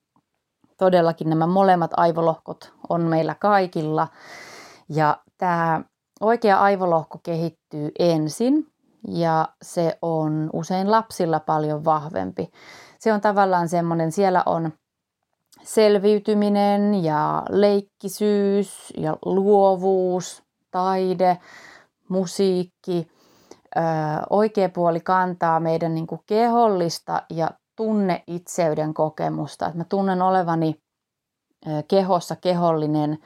todellakin 0.78 1.30
nämä 1.30 1.48
molemmat 1.48 1.92
aivolohkot 1.98 2.74
on 2.90 3.02
meillä 3.02 3.36
kaikilla, 3.36 4.08
ja 4.90 5.18
tämä 5.38 5.82
oikea 6.22 6.60
aivolohko 6.60 7.20
kehittyy 7.24 7.92
ensin, 8.00 8.68
ja 9.08 9.48
se 9.62 9.98
on 10.02 10.50
usein 10.54 10.92
lapsilla 10.92 11.40
paljon 11.40 11.86
vahvempi. 11.86 12.52
Se 13.00 13.14
on 13.14 13.22
tavallaan 13.22 13.70
semmoinen, 13.70 14.12
siellä 14.12 14.44
on 14.46 14.72
selviytyminen 15.68 17.04
ja 17.04 17.44
leikkisyys 17.50 18.94
ja 18.98 19.18
luovuus, 19.26 20.44
taide, 20.72 21.38
musiikki. 22.10 23.08
oikea 24.30 24.70
puoli 24.70 25.00
kantaa 25.00 25.60
meidän 25.60 25.96
niin 25.96 26.08
kuin 26.08 26.22
kehollista 26.26 27.24
ja 27.30 27.52
tunne 27.76 28.24
itseyden 28.28 28.94
kokemusta. 28.94 29.66
Että 29.66 29.78
mä 29.78 29.84
tunnen 29.84 30.22
olevani 30.22 30.76
kehossa 31.88 32.36
kehollinen 32.36 33.18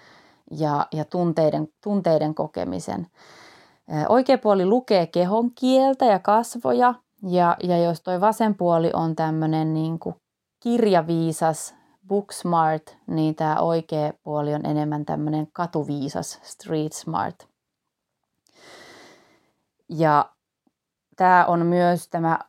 ja, 0.51 0.87
ja 0.91 1.05
tunteiden, 1.05 1.67
tunteiden 1.83 2.35
kokemisen. 2.35 3.07
Oikea 4.09 4.37
puoli 4.37 4.65
lukee 4.65 5.07
kehon 5.07 5.51
kieltä 5.51 6.05
ja 6.05 6.19
kasvoja, 6.19 6.93
ja, 7.23 7.57
ja 7.63 7.77
jos 7.77 8.01
toi 8.01 8.21
vasen 8.21 8.55
puoli 8.55 8.91
on 8.93 9.15
tämmöinen 9.15 9.73
niin 9.73 9.99
kirjaviisas 10.59 11.80
Booksmart, 12.11 12.97
niin 13.07 13.35
tämä 13.35 13.59
oikea 13.59 14.13
puoli 14.23 14.53
on 14.53 14.65
enemmän 14.65 15.05
tämmöinen 15.05 15.47
katuviisas, 15.53 16.39
street 16.43 16.93
smart. 16.93 17.47
Ja 19.89 20.29
tämä 21.15 21.45
on 21.45 21.65
myös 21.65 22.07
tämä 22.09 22.39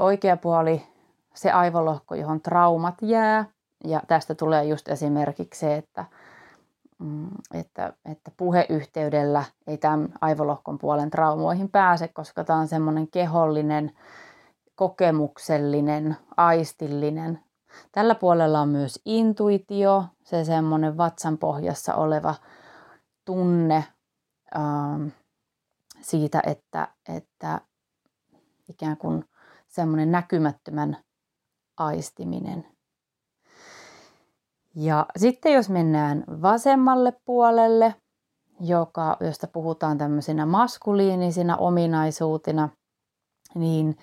oikea 0.00 0.36
puoli, 0.36 0.86
se 1.34 1.50
aivolohko, 1.50 2.14
johon 2.14 2.40
traumat 2.40 2.94
jää. 3.02 3.44
Ja 3.84 4.02
tästä 4.08 4.34
tulee 4.34 4.64
just 4.64 4.88
esimerkiksi 4.88 5.60
se, 5.60 5.76
että, 5.76 6.04
mm, 6.98 7.28
että, 7.54 7.92
että 8.04 8.30
puheyhteydellä 8.36 9.44
ei 9.66 9.78
tämän 9.78 10.08
aivolohkon 10.20 10.78
puolen 10.78 11.10
traumoihin 11.10 11.70
pääse, 11.70 12.08
koska 12.08 12.44
tämä 12.44 12.58
on 12.58 12.68
semmoinen 12.68 13.08
kehollinen, 13.08 13.92
kokemuksellinen, 14.74 16.16
aistillinen 16.36 17.40
Tällä 17.92 18.14
puolella 18.14 18.60
on 18.60 18.68
myös 18.68 19.00
intuitio, 19.04 20.04
se 20.24 20.44
semmoinen 20.44 20.96
vatsan 20.96 21.38
pohjassa 21.38 21.94
oleva 21.94 22.34
tunne 23.24 23.84
ähm, 24.56 25.06
siitä, 26.00 26.42
että, 26.46 26.88
että 27.08 27.60
ikään 28.68 28.96
kuin 28.96 29.24
semmoinen 29.68 30.12
näkymättömän 30.12 30.96
aistiminen. 31.76 32.66
Ja 34.74 35.06
sitten 35.16 35.52
jos 35.52 35.68
mennään 35.70 36.24
vasemmalle 36.42 37.12
puolelle, 37.24 37.94
joka, 38.60 39.16
josta 39.20 39.46
puhutaan 39.46 39.98
tämmöisinä 39.98 40.46
maskuliinisina 40.46 41.56
ominaisuutina, 41.56 42.68
niin 43.54 43.96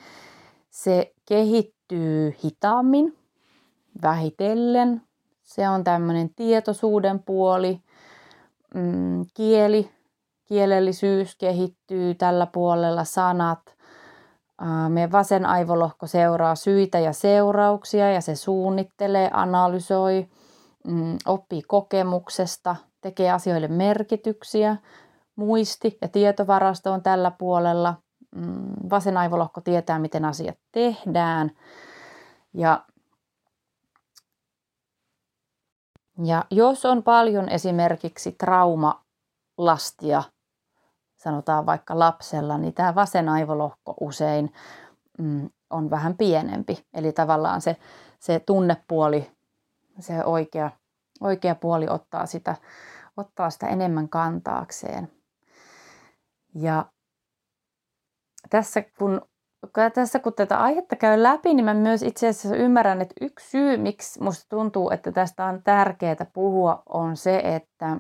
se 0.70 1.14
kehittyy 1.26 2.36
hitaammin, 2.44 3.18
vähitellen. 4.02 5.02
Se 5.44 5.70
on 5.70 5.84
tämmöinen 5.84 6.30
tietoisuuden 6.36 7.20
puoli, 7.20 7.82
mm, 8.76 9.26
kieli, 9.34 9.92
kielellisyys 10.46 11.36
kehittyy 11.36 12.16
tällä 12.16 12.46
puolella, 12.46 13.04
sanat. 13.04 13.60
Meidän 14.90 15.12
vasen 15.12 15.46
aivolohko 15.46 16.08
seuraa 16.08 16.56
syitä 16.56 17.00
ja 17.00 17.14
seurauksia 17.14 18.12
ja 18.12 18.22
se 18.22 18.36
suunnittelee, 18.36 19.30
analysoi, 19.34 20.28
mm, 20.88 21.18
oppii 21.26 21.62
kokemuksesta, 21.62 22.76
tekee 23.02 23.32
asioille 23.32 23.68
merkityksiä. 23.68 24.78
Muisti 25.36 25.98
ja 26.02 26.08
tietovarasto 26.08 26.92
on 26.92 27.04
tällä 27.04 27.32
puolella. 27.32 27.96
Mm, 28.36 28.90
vasen 28.90 29.18
aivolohko 29.18 29.62
tietää, 29.62 30.00
miten 30.00 30.26
asiat 30.26 30.58
tehdään. 30.72 31.52
Ja, 32.54 32.86
ja 36.26 36.46
jos 36.52 36.86
on 36.86 37.04
paljon 37.04 37.50
esimerkiksi 37.50 38.32
traumalastia, 38.32 40.24
sanotaan 41.16 41.66
vaikka 41.66 42.00
lapsella, 42.00 42.58
niin 42.58 42.74
tämä 42.74 42.96
vasen 42.96 43.30
aivolohko 43.30 43.94
usein 44.00 44.54
mm, 45.18 45.50
on 45.70 45.90
vähän 45.90 46.18
pienempi. 46.18 46.86
Eli 46.94 47.12
tavallaan 47.12 47.62
se, 47.62 47.78
se 48.20 48.40
tunnepuoli, 48.40 49.32
se 50.00 50.26
oikea, 50.26 50.72
oikea 51.22 51.56
puoli 51.56 51.88
ottaa 51.90 52.26
sitä, 52.26 52.56
ottaa 53.18 53.50
sitä 53.50 53.68
enemmän 53.68 54.10
kantaakseen. 54.10 55.12
Ja 56.56 56.86
tässä 58.50 58.84
kun, 58.98 59.22
tässä 59.94 60.20
kun 60.20 60.34
tätä 60.34 60.60
aihetta 60.60 60.96
käy 60.96 61.24
läpi, 61.24 61.54
niin 61.54 61.66
mä 61.66 61.74
myös 61.74 62.04
itse 62.04 62.28
asiassa 62.28 62.56
ymmärrän, 62.56 63.02
että 63.02 63.16
yksi 63.22 63.50
syy, 63.50 63.78
miksi 63.78 64.24
musta 64.24 64.46
tuntuu, 64.50 64.92
että 64.92 65.12
tästä 65.12 65.46
on 65.46 65.64
tärkeää 65.64 66.26
puhua, 66.34 66.84
on 66.90 67.18
se, 67.18 67.42
että 67.44 67.98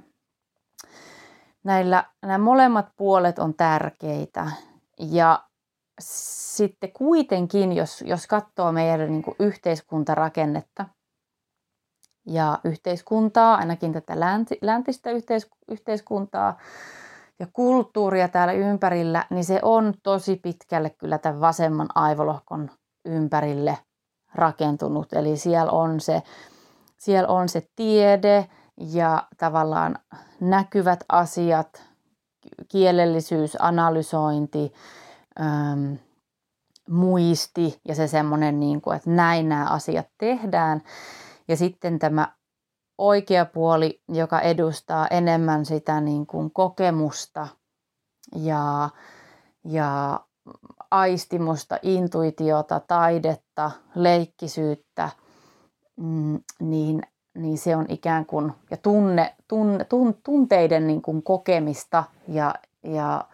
näillä, 1.63 2.03
nämä 2.21 2.37
molemmat 2.37 2.87
puolet 2.97 3.39
on 3.39 3.53
tärkeitä. 3.53 4.51
Ja 4.99 5.43
sitten 5.99 6.91
kuitenkin, 6.91 7.73
jos, 7.73 8.03
jos 8.07 8.27
katsoo 8.27 8.71
meidän 8.71 9.11
niin 9.11 9.23
kuin 9.23 9.35
yhteiskuntarakennetta 9.39 10.85
ja 12.25 12.59
yhteiskuntaa, 12.63 13.55
ainakin 13.55 13.93
tätä 13.93 14.19
länti, 14.19 14.57
läntistä 14.61 15.11
yhteis, 15.11 15.49
yhteiskuntaa, 15.67 16.57
ja 17.41 17.47
kulttuuria 17.53 18.27
täällä 18.27 18.53
ympärillä, 18.53 19.25
niin 19.29 19.45
se 19.45 19.59
on 19.61 19.93
tosi 20.03 20.35
pitkälle 20.35 20.89
kyllä 20.89 21.17
tämän 21.17 21.41
vasemman 21.41 21.87
aivolohkon 21.95 22.71
ympärille 23.05 23.77
rakentunut. 24.35 25.13
Eli 25.13 25.37
siellä 25.37 25.71
on 25.71 25.99
se, 25.99 26.23
siellä 26.97 27.27
on 27.27 27.49
se 27.49 27.67
tiede 27.75 28.47
ja 28.77 29.27
tavallaan 29.37 29.95
näkyvät 30.39 30.99
asiat, 31.09 31.83
kielellisyys, 32.67 33.57
analysointi, 33.59 34.73
ähm, 35.39 35.93
muisti 36.89 37.79
ja 37.87 37.95
se 37.95 38.07
semmoinen, 38.07 38.59
niin 38.59 38.81
kuin, 38.81 38.97
että 38.97 39.09
näin 39.09 39.49
nämä 39.49 39.65
asiat 39.69 40.07
tehdään. 40.17 40.81
Ja 41.47 41.57
sitten 41.57 41.99
tämä 41.99 42.27
oikea 43.01 43.45
puoli, 43.45 44.01
joka 44.07 44.39
edustaa 44.39 45.07
enemmän 45.07 45.65
sitä 45.65 46.01
niin 46.01 46.27
kuin 46.27 46.51
kokemusta 46.51 47.47
ja, 48.35 48.89
ja 49.65 50.19
aistimusta, 50.91 51.77
intuitiota, 51.81 52.79
taidetta, 52.79 53.71
leikkisyyttä, 53.95 55.09
mm, 55.95 56.39
niin, 56.59 57.01
niin 57.35 57.57
se 57.57 57.75
on 57.75 57.85
ikään 57.89 58.25
kuin 58.25 58.53
ja 58.71 58.77
tunne, 58.77 59.35
tunne, 59.47 59.85
tun, 59.85 60.15
tunteiden 60.23 60.87
niin 60.87 61.01
kuin 61.01 61.23
kokemista 61.23 62.03
ja, 62.27 62.55
ja 62.83 63.25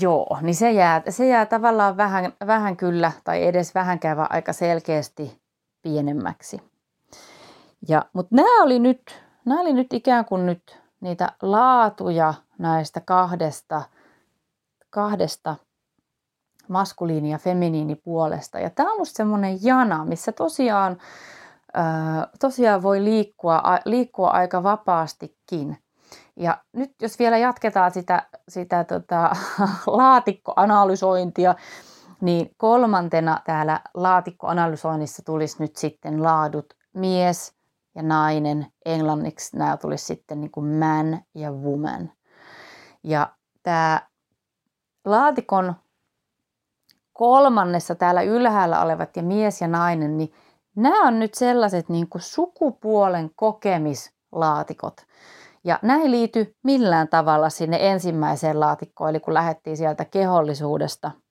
Joo, 0.00 0.38
niin 0.42 0.54
se 0.54 0.72
jää, 0.72 1.02
se 1.08 1.26
jää 1.26 1.46
tavallaan 1.46 1.96
vähän, 1.96 2.32
vähän 2.46 2.76
kyllä, 2.76 3.12
tai 3.24 3.46
edes 3.46 3.74
vähänkään 3.74 4.32
aika 4.32 4.52
selkeästi 4.52 5.45
pienemmäksi. 5.86 6.60
Ja, 7.88 8.04
mutta 8.12 8.36
nämä 8.36 8.62
oli, 8.62 8.78
nyt, 8.78 9.22
nämä 9.44 9.60
oli 9.60 9.72
nyt 9.72 9.92
ikään 9.92 10.24
kuin 10.24 10.46
nyt 10.46 10.80
niitä 11.00 11.32
laatuja 11.42 12.34
näistä 12.58 13.00
kahdesta, 13.00 13.82
kahdesta 14.90 15.56
maskuliini- 16.68 17.30
ja 17.30 17.38
feminiinipuolesta. 17.38 18.58
Ja 18.58 18.70
tämä 18.70 18.92
on 18.92 18.98
musta 18.98 19.16
semmoinen 19.16 19.58
jana, 19.62 20.04
missä 20.04 20.32
tosiaan, 20.32 20.98
ää, 21.74 22.28
tosiaan 22.40 22.82
voi 22.82 23.04
liikkua, 23.04 23.62
liikkua 23.84 24.30
aika 24.30 24.62
vapaastikin. 24.62 25.78
Ja 26.36 26.58
nyt 26.72 26.92
jos 27.02 27.18
vielä 27.18 27.38
jatketaan 27.38 27.90
sitä, 27.90 28.26
sitä 28.48 28.84
tota, 28.84 29.30
laatikkoanalysointia, 29.86 31.54
niin 32.20 32.50
kolmantena 32.56 33.40
täällä 33.44 33.80
laatikkoanalysoinnissa 33.94 35.22
tulisi 35.26 35.56
nyt 35.58 35.76
sitten 35.76 36.22
laadut 36.22 36.66
mies 36.94 37.54
ja 37.94 38.02
nainen. 38.02 38.66
Englanniksi 38.84 39.56
nämä 39.56 39.76
tulisi 39.76 40.04
sitten 40.04 40.40
niin 40.40 40.50
kuin 40.50 40.66
man 40.66 41.20
ja 41.34 41.52
woman. 41.52 42.12
Ja 43.04 43.32
tämä 43.62 44.00
laatikon 45.04 45.74
kolmannessa 47.12 47.94
täällä 47.94 48.22
ylhäällä 48.22 48.82
olevat 48.82 49.16
ja 49.16 49.22
mies 49.22 49.60
ja 49.60 49.68
nainen, 49.68 50.16
niin 50.16 50.32
nämä 50.76 51.08
on 51.08 51.18
nyt 51.18 51.34
sellaiset 51.34 51.88
niin 51.88 52.08
kuin 52.08 52.22
sukupuolen 52.22 53.30
kokemislaatikot. 53.36 54.96
Ja 55.64 55.78
ei 56.02 56.10
liity 56.10 56.56
millään 56.64 57.08
tavalla 57.08 57.50
sinne 57.50 57.78
ensimmäiseen 57.80 58.60
laatikkoon, 58.60 59.10
eli 59.10 59.20
kun 59.20 59.34
lähdettiin 59.34 59.76
sieltä 59.76 60.04
kehollisuudesta– 60.04 61.10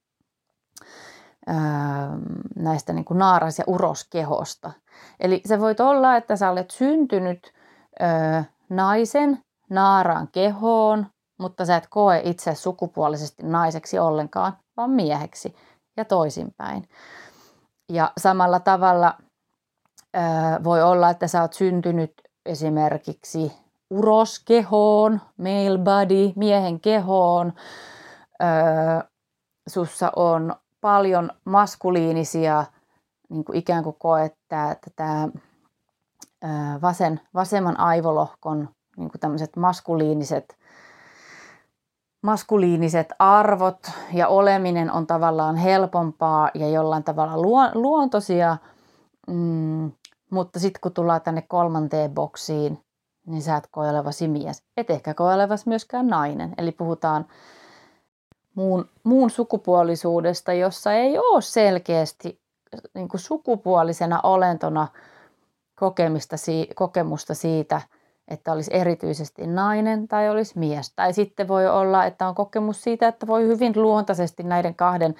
näistä 2.56 2.94
niin 2.94 3.06
kuin 3.06 3.18
naaras- 3.18 3.60
ja 3.60 3.64
uroskehosta. 3.68 4.72
Eli 5.20 5.42
se 5.46 5.60
voit 5.60 5.80
olla, 5.80 6.16
että 6.16 6.36
sä 6.36 6.50
olet 6.50 6.72
syntynyt 6.72 7.54
ö, 8.02 8.44
naisen 8.70 9.40
naaraan 9.70 10.28
kehoon, 10.32 11.08
mutta 11.40 11.66
sä 11.66 11.76
et 11.76 11.88
koe 11.90 12.22
itse 12.24 12.56
sukupuolisesti 12.56 13.44
naiseksi 13.44 14.00
ollenkaan, 14.00 14.54
vaan 14.78 14.90
mieheksi 14.90 15.56
ja 15.98 16.06
toisinpäin. 16.06 16.90
Ja 17.90 18.12
samalla 18.18 18.60
tavalla 18.60 19.18
ö, 20.18 20.20
voi 20.64 20.84
olla, 20.84 21.10
että 21.10 21.28
sä 21.28 21.42
oot 21.42 21.54
syntynyt 21.54 22.14
esimerkiksi 22.46 23.52
uroskehoon, 23.90 25.22
male 25.38 25.78
body, 25.78 26.34
miehen 26.36 26.80
kehoon. 26.80 27.54
Ö, 28.42 28.46
sussa 29.68 30.12
on 30.16 30.56
paljon 30.86 31.32
maskuliinisia 31.46 32.66
niin 33.30 33.46
kuin 33.46 33.58
ikään 33.58 33.84
kuin 33.84 33.96
koettaa, 34.00 34.72
että 34.72 34.92
tämä 34.96 35.30
vasen, 36.82 37.20
vasemman 37.34 37.80
aivolohkon 37.80 38.70
niin 38.98 39.10
kuin 39.10 39.20
tämmöiset 39.20 39.56
maskuliiniset, 39.56 40.58
maskuliiniset 42.24 43.14
arvot 43.20 43.92
ja 44.14 44.28
oleminen 44.28 44.92
on 44.92 45.08
tavallaan 45.08 45.56
helpompaa 45.56 46.50
ja 46.54 46.70
jollain 46.70 47.04
tavalla 47.04 47.72
luontoisia, 47.74 48.58
mm, 49.28 49.92
mutta 50.32 50.60
sitten 50.60 50.82
kun 50.82 50.94
tullaan 50.94 51.22
tänne 51.22 51.42
kolmanteen 51.42 52.12
boksiin, 52.12 52.80
niin 53.26 53.42
sä 53.42 53.56
et 53.56 53.68
koe 53.72 53.90
olevasi 53.90 54.28
mies. 54.28 54.64
Et 54.78 54.90
ehkä 54.90 55.14
koe 55.14 55.34
olevasi 55.34 55.70
myöskään 55.70 56.08
nainen. 56.08 56.54
Eli 56.58 56.72
puhutaan 56.72 57.26
muun, 58.56 58.90
muun 59.04 59.30
sukupuolisuudesta, 59.30 60.54
jossa 60.54 60.94
ei 60.94 61.18
ole 61.18 61.42
selkeästi 61.42 62.40
niin 62.94 63.10
kuin 63.10 63.22
sukupuolisena 63.22 64.20
olentona 64.24 64.88
kokemista, 65.76 66.36
kokemusta 66.76 67.34
siitä, 67.34 67.82
että 68.28 68.52
olisi 68.52 68.72
erityisesti 68.74 69.48
nainen 69.48 70.08
tai 70.08 70.30
olisi 70.30 70.60
mies. 70.60 70.94
Tai 70.96 71.14
sitten 71.14 71.48
voi 71.48 71.68
olla, 71.68 72.06
että 72.06 72.28
on 72.28 72.36
kokemus 72.36 72.84
siitä, 72.84 73.08
että 73.08 73.28
voi 73.28 73.48
hyvin 73.48 73.74
luontaisesti 73.76 74.44
näiden 74.44 74.76
kahden 74.76 75.16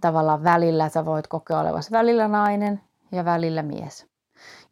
tavallaan 0.00 0.44
välillä, 0.44 0.88
sä 0.88 1.04
voit 1.04 1.26
kokea 1.26 1.60
olevasi 1.60 1.90
välillä 1.90 2.28
nainen 2.28 2.80
ja 3.12 3.24
välillä 3.24 3.62
mies. 3.62 4.11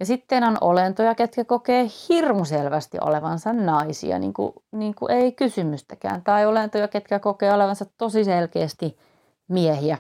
Ja 0.00 0.06
sitten 0.06 0.44
on 0.44 0.58
olentoja, 0.60 1.14
ketkä 1.14 1.44
kokee 1.44 1.86
hirmuselvästi 2.08 2.98
olevansa 3.00 3.52
naisia, 3.52 4.18
niin 4.18 4.32
kuin, 4.32 4.52
niin 4.72 4.94
kuin 4.94 5.12
ei 5.12 5.32
kysymystäkään. 5.32 6.22
Tai 6.22 6.46
olentoja, 6.46 6.88
ketkä 6.88 7.18
kokee 7.18 7.54
olevansa 7.54 7.86
tosi 7.98 8.24
selkeästi 8.24 8.98
miehiä. 9.48 9.98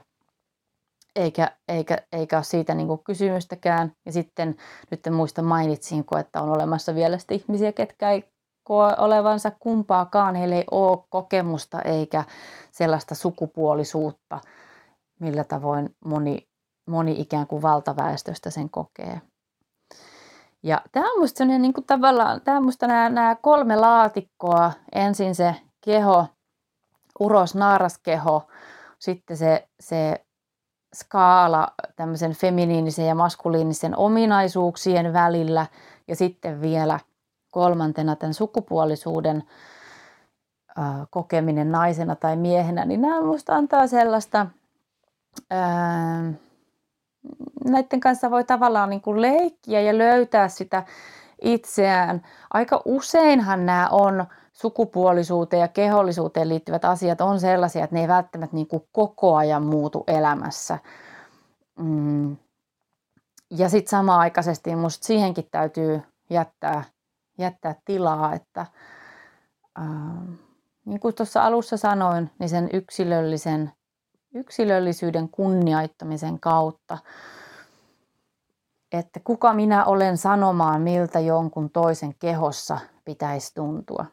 eikä, 1.16 1.56
eikä, 1.68 1.98
eikä 2.12 2.36
ole 2.36 2.44
siitä 2.44 2.74
niin 2.74 2.86
kuin 2.86 3.04
kysymystäkään. 3.04 3.92
Ja 4.06 4.12
sitten 4.12 4.56
nyt 4.90 5.06
en 5.06 5.12
muista 5.12 5.42
mainitsinko, 5.42 6.18
että 6.18 6.42
on 6.42 6.50
olemassa 6.50 6.94
vielä 6.94 7.18
ihmisiä, 7.30 7.72
ketkä 7.72 8.10
ei 8.10 8.24
koe 8.62 8.94
olevansa 8.98 9.52
kumpaakaan. 9.60 10.34
Heillä 10.34 10.56
ei 10.56 10.64
ole 10.70 10.98
kokemusta 11.10 11.82
eikä 11.82 12.24
sellaista 12.72 13.14
sukupuolisuutta, 13.14 14.40
millä 15.20 15.44
tavoin 15.44 15.96
moni, 16.04 16.48
moni 16.88 17.20
ikään 17.20 17.46
kuin 17.46 17.62
valtaväestöstä 17.62 18.50
sen 18.50 18.70
kokee. 18.70 19.20
Ja 20.62 20.80
tämä 20.92 21.06
on 21.12 21.18
minusta 21.18 21.44
niin 21.44 21.72
kuin 21.72 21.86
tavallaan, 21.86 22.40
tämä 22.40 22.56
on 22.56 22.64
musta 22.64 22.86
nämä, 22.86 23.08
nämä 23.08 23.36
kolme 23.42 23.76
laatikkoa, 23.76 24.72
ensin 24.92 25.34
se 25.34 25.56
keho, 25.80 26.26
uros, 27.20 27.54
naaraskeho, 27.54 28.48
sitten 28.98 29.36
se, 29.36 29.68
se 29.80 30.24
skaala 30.94 31.68
tämmöisen 31.96 32.32
feminiinisen 32.32 33.06
ja 33.06 33.14
maskuliinisen 33.14 33.96
ominaisuuksien 33.96 35.12
välillä. 35.12 35.66
Ja 36.08 36.16
sitten 36.16 36.60
vielä 36.60 37.00
kolmantena 37.50 38.16
tämän 38.16 38.34
sukupuolisuuden 38.34 39.42
ää, 40.76 41.06
kokeminen 41.10 41.72
naisena 41.72 42.16
tai 42.16 42.36
miehenä, 42.36 42.84
niin 42.84 43.00
nämä 43.00 43.20
minusta 43.20 43.56
antaa 43.56 43.86
sellaista, 43.86 44.46
ää, 45.50 46.32
näiden 47.72 48.00
kanssa 48.00 48.30
voi 48.30 48.44
tavallaan 48.44 48.90
niin 48.90 49.00
kuin 49.00 49.22
leikkiä 49.22 49.80
ja 49.80 49.98
löytää 49.98 50.48
sitä 50.48 50.82
itseään. 51.42 52.22
Aika 52.50 52.82
useinhan 52.84 53.66
nämä 53.66 53.88
on 53.90 54.24
sukupuolisuuteen 54.52 55.60
ja 55.60 55.68
kehollisuuteen 55.68 56.48
liittyvät 56.48 56.84
asiat 56.84 57.20
on 57.20 57.40
sellaisia, 57.40 57.84
että 57.84 57.96
ne 57.96 58.00
ei 58.00 58.08
välttämättä 58.08 58.56
niin 58.56 58.66
kuin 58.66 58.82
koko 58.92 59.36
ajan 59.36 59.62
muutu 59.62 60.04
elämässä. 60.06 60.78
Mm. 61.78 62.36
Ja 63.50 63.68
sitten 63.68 63.90
samaaikaisesti 63.90 64.76
minusta 64.76 65.06
siihenkin 65.06 65.48
täytyy 65.50 66.02
jättää, 66.30 66.84
jättää 67.38 67.74
tilaa, 67.84 68.34
että 68.34 68.66
äh, 69.78 69.86
niin 70.84 71.00
kuin 71.00 71.14
tuossa 71.14 71.44
alussa 71.44 71.76
sanoin, 71.76 72.30
niin 72.38 72.48
sen 72.48 72.68
yksilöllisen, 72.72 73.72
yksilöllisyyden 74.34 75.28
kunnioittamisen 75.28 76.40
kautta, 76.40 76.98
että 78.92 79.20
kuka 79.24 79.52
minä 79.52 79.84
olen 79.84 80.16
sanomaan, 80.16 80.82
miltä 80.82 81.20
jonkun 81.20 81.70
toisen 81.70 82.14
kehossa 82.18 82.78
pitäisi 83.04 83.54
tuntua. 83.54 84.06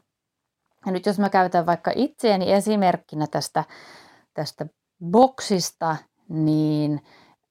Ja 0.86 0.92
nyt 0.92 1.06
jos 1.06 1.20
mä 1.20 1.30
käytän 1.30 1.66
vaikka 1.66 1.92
itseäni 1.96 2.54
esimerkkinä 2.54 3.28
tästä, 3.28 3.64
tästä 4.34 4.66
boksista, 5.12 5.96
niin 6.30 7.02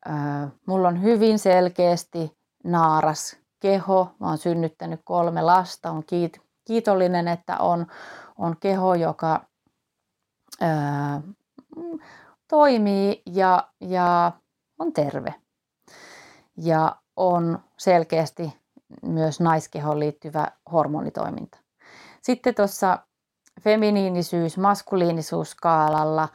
äh, 0.08 0.52
mulla 0.66 0.88
on 0.88 1.02
hyvin 1.02 1.38
selkeästi 1.38 2.36
naaras 2.64 3.36
keho. 3.60 4.14
Mä 4.20 4.26
oon 4.26 4.38
synnyttänyt 4.38 5.00
kolme 5.04 5.42
lasta. 5.42 5.90
on 5.90 6.02
kiit- 6.02 6.40
kiitollinen, 6.64 7.28
että 7.28 7.58
on, 7.58 7.86
on 8.38 8.56
keho, 8.60 8.94
joka 8.94 9.46
äh, 10.62 11.22
toimii 12.48 13.22
ja, 13.26 13.68
ja 13.80 14.32
on 14.78 14.92
terve. 14.92 15.34
Ja 16.56 16.96
selkeästi 17.78 18.52
myös 19.02 19.40
naiskehoon 19.40 20.00
liittyvä 20.00 20.48
hormonitoiminta. 20.72 21.58
Sitten 22.22 22.54
tuossa 22.54 22.98
feminiinisyys, 23.62 24.58
maskuliinisuus 24.58 25.50
skaalalla, 25.50 26.28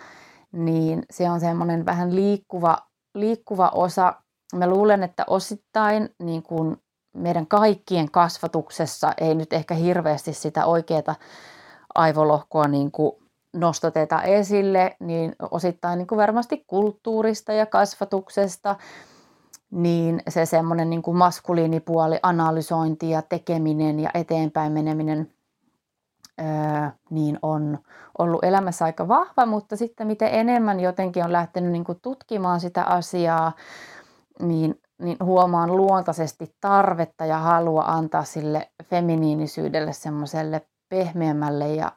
niin 0.52 1.04
se 1.10 1.30
on 1.30 1.40
semmoinen 1.40 1.86
vähän 1.86 2.16
liikkuva, 2.16 2.78
liikkuva 3.16 3.72
osa. 3.74 4.14
Mä 4.56 4.68
luulen, 4.68 5.04
että 5.04 5.24
osittain 5.28 6.10
niin 6.24 6.44
kuin 6.44 6.78
meidän 7.16 7.48
kaikkien 7.48 8.12
kasvatuksessa 8.12 9.14
ei 9.18 9.36
nyt 9.36 9.54
ehkä 9.54 9.74
hirveästi 9.74 10.34
sitä 10.34 10.66
oikeaa 10.66 11.16
aivolohkoa 11.96 12.68
niin 12.68 12.92
kuin 12.92 13.12
nostateta 13.54 14.22
esille, 14.22 14.96
niin 15.00 15.36
osittain 15.52 15.98
niin 15.98 16.08
kuin 16.08 16.18
varmasti 16.18 16.64
kulttuurista 16.68 17.54
ja 17.54 17.66
kasvatuksesta, 17.66 18.76
niin 19.72 20.22
se 20.30 20.46
semmoinen 20.46 20.90
niin 20.90 21.02
kuin 21.02 21.18
maskuliinipuoli, 21.18 22.20
analysointi 22.24 23.10
ja 23.10 23.22
tekeminen 23.22 24.00
ja 24.00 24.10
eteenpäin 24.14 24.72
meneminen 24.72 25.34
niin 27.10 27.40
on 27.42 27.80
ollut 28.18 28.44
elämässä 28.44 28.86
aika 28.86 29.08
vahva, 29.08 29.46
mutta 29.46 29.76
sitten 29.76 30.08
miten 30.08 30.30
enemmän 30.32 30.80
jotenkin 30.80 31.24
on 31.24 31.32
lähtenyt 31.32 31.72
niin 31.72 31.84
kuin 31.84 32.00
tutkimaan 32.02 32.60
sitä 32.60 32.84
asiaa, 32.84 33.52
niin, 34.40 34.80
niin 35.02 35.18
huomaan 35.24 35.78
luontaisesti 35.78 36.56
tarvetta 36.62 37.26
ja 37.26 37.38
halua 37.38 37.84
antaa 37.84 38.24
sille 38.24 38.70
feminiinisyydelle 38.84 39.94
semmoiselle 39.94 40.62
pehmeämmälle 40.90 41.76
ja 41.76 41.92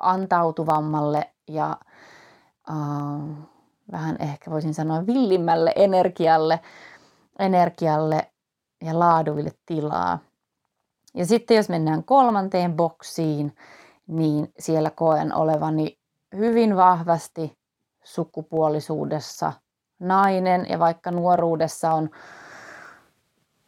antautuvammalle 0.00 1.30
ja 1.48 1.76
äh, 2.70 2.76
vähän 3.92 4.16
ehkä 4.20 4.50
voisin 4.50 4.74
sanoa 4.74 5.06
villimmälle 5.06 5.72
energialle, 5.76 6.60
energialle 7.38 8.30
ja 8.84 8.98
laaduille 8.98 9.50
tilaa. 9.66 10.18
Ja 11.14 11.26
sitten 11.26 11.56
jos 11.56 11.68
mennään 11.68 12.04
kolmanteen 12.04 12.74
boksiin, 12.76 13.56
niin 14.06 14.52
siellä 14.58 14.90
koen 14.90 15.34
olevani 15.34 15.98
hyvin 16.36 16.76
vahvasti 16.76 17.58
sukupuolisuudessa 18.04 19.52
nainen 19.98 20.66
ja 20.68 20.78
vaikka 20.78 21.10
nuoruudessa 21.10 21.92
on, 21.92 22.10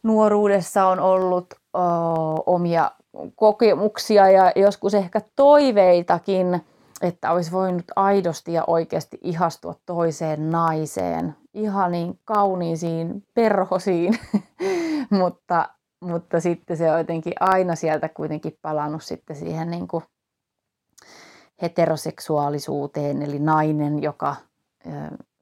nuoruudessa 0.03 0.87
on 0.87 0.99
ollut 0.99 1.53
o, 1.73 1.79
omia 2.45 2.91
kokemuksia 3.35 4.29
ja 4.29 4.51
joskus 4.55 4.93
ehkä 4.93 5.21
toiveitakin, 5.35 6.65
että 7.01 7.31
olisi 7.31 7.51
voinut 7.51 7.85
aidosti 7.95 8.53
ja 8.53 8.63
oikeasti 8.67 9.17
ihastua 9.21 9.75
toiseen 9.85 10.49
naiseen, 10.49 11.35
ihan 11.59 11.91
niin 11.91 12.19
kauniisiin 12.25 13.25
perhosiin, 13.33 14.19
mutta, 15.19 15.69
mutta 15.99 16.39
sitten 16.39 16.77
se 16.77 16.91
on 16.91 16.97
jotenkin 16.97 17.33
aina 17.39 17.75
sieltä 17.75 18.09
kuitenkin 18.09 18.57
palannut 18.61 19.03
sitten 19.03 19.35
siihen 19.35 19.71
niin 19.71 19.87
kuin 19.87 20.03
heteroseksuaalisuuteen, 21.61 23.21
eli 23.21 23.39
nainen, 23.39 24.03
joka 24.03 24.35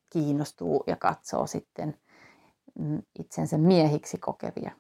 kiinnostuu 0.10 0.84
ja 0.88 0.96
katsoo 0.96 1.48
sitten 1.48 1.98
mm, 2.80 3.02
itsensä 3.20 3.58
miehiksi 3.58 4.18
kokevia. 4.18 4.72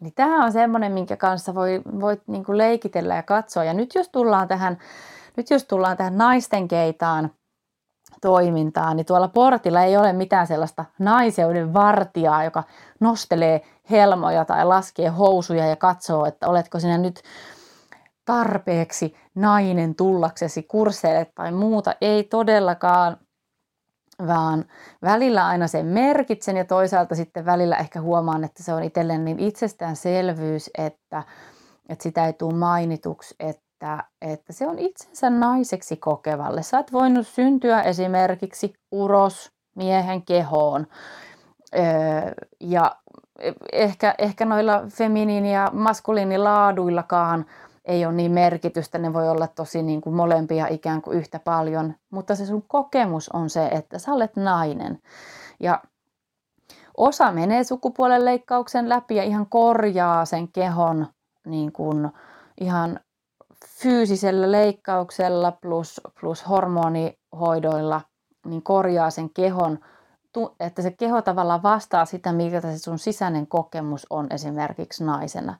Niin 0.00 0.12
tämä 0.14 0.44
on 0.44 0.52
semmoinen, 0.52 0.92
minkä 0.92 1.16
kanssa 1.16 1.54
voi, 1.54 1.82
voit 2.00 2.22
niin 2.26 2.44
leikitellä 2.48 3.16
ja 3.16 3.22
katsoa. 3.22 3.64
Ja 3.64 3.74
nyt 3.74 3.94
jos 3.94 4.08
tullaan 4.08 4.48
tähän, 4.48 4.78
nyt 5.36 5.50
jos 5.50 5.64
tullaan 5.64 5.96
tähän 5.96 6.18
naisten 6.18 6.68
keitaan 6.68 7.30
toimintaan, 8.20 8.96
niin 8.96 9.06
tuolla 9.06 9.28
portilla 9.28 9.82
ei 9.82 9.96
ole 9.96 10.12
mitään 10.12 10.46
sellaista 10.46 10.84
naiseuden 10.98 11.74
vartijaa, 11.74 12.44
joka 12.44 12.62
nostelee 13.00 13.60
helmoja 13.90 14.44
tai 14.44 14.64
laskee 14.64 15.08
housuja 15.08 15.66
ja 15.66 15.76
katsoo, 15.76 16.26
että 16.26 16.48
oletko 16.48 16.80
sinä 16.80 16.98
nyt 16.98 17.22
tarpeeksi 18.24 19.16
nainen 19.34 19.94
tullaksesi 19.94 20.62
kursseille 20.62 21.24
tai 21.34 21.52
muuta. 21.52 21.94
Ei 22.00 22.24
todellakaan, 22.24 23.16
vaan 24.26 24.64
välillä 25.02 25.46
aina 25.46 25.66
sen 25.66 25.86
merkitsen 25.86 26.56
ja 26.56 26.64
toisaalta 26.64 27.14
sitten 27.14 27.44
välillä 27.46 27.76
ehkä 27.76 28.00
huomaan, 28.00 28.44
että 28.44 28.62
se 28.62 28.74
on 28.74 28.82
itselleen 28.82 29.24
niin 29.24 29.40
itsestäänselvyys, 29.40 30.70
että, 30.78 31.22
että 31.88 32.02
sitä 32.02 32.26
ei 32.26 32.32
tule 32.32 32.54
mainituksi, 32.54 33.34
että, 33.40 33.65
että 34.22 34.52
se 34.52 34.66
on 34.66 34.78
itsensä 34.78 35.30
naiseksi 35.30 35.96
kokevalle. 35.96 36.62
Sä 36.62 36.76
oot 36.76 36.92
voinut 36.92 37.26
syntyä 37.26 37.82
esimerkiksi 37.82 38.74
uros 38.90 39.52
miehen 39.74 40.22
kehoon. 40.22 40.86
ja 42.60 42.96
ehkä, 43.72 44.14
ehkä 44.18 44.44
noilla 44.44 44.82
feminiini- 44.88 45.52
ja 45.52 45.70
maskuliinilaaduillakaan 45.72 47.46
ei 47.84 48.06
ole 48.06 48.14
niin 48.14 48.32
merkitystä, 48.32 48.98
ne 48.98 49.12
voi 49.12 49.28
olla 49.28 49.46
tosi 49.46 49.82
niin 49.82 50.00
kuin 50.00 50.16
molempia 50.16 50.66
ikään 50.70 51.02
kuin 51.02 51.18
yhtä 51.18 51.38
paljon, 51.38 51.94
mutta 52.10 52.34
se 52.34 52.46
sun 52.46 52.64
kokemus 52.68 53.28
on 53.28 53.50
se, 53.50 53.66
että 53.66 53.98
sä 53.98 54.12
olet 54.12 54.36
nainen. 54.36 54.98
Ja 55.60 55.82
osa 56.96 57.32
menee 57.32 57.64
sukupuolen 57.64 58.24
leikkauksen 58.24 58.88
läpi 58.88 59.16
ja 59.16 59.22
ihan 59.22 59.46
korjaa 59.46 60.24
sen 60.24 60.48
kehon 60.48 61.06
niin 61.46 61.72
kuin 61.72 62.08
ihan 62.60 63.00
fyysisellä 63.66 64.52
leikkauksella 64.52 65.52
plus, 65.52 66.00
plus 66.20 66.48
hormonihoidoilla, 66.48 68.00
niin 68.46 68.62
korjaa 68.62 69.10
sen 69.10 69.30
kehon, 69.30 69.78
että 70.60 70.82
se 70.82 70.90
keho 70.90 71.22
tavallaan 71.22 71.62
vastaa 71.62 72.04
sitä, 72.04 72.32
mikä 72.32 72.60
se 72.60 72.78
sun 72.78 72.98
sisäinen 72.98 73.46
kokemus 73.46 74.06
on 74.10 74.26
esimerkiksi 74.30 75.04
naisena. 75.04 75.58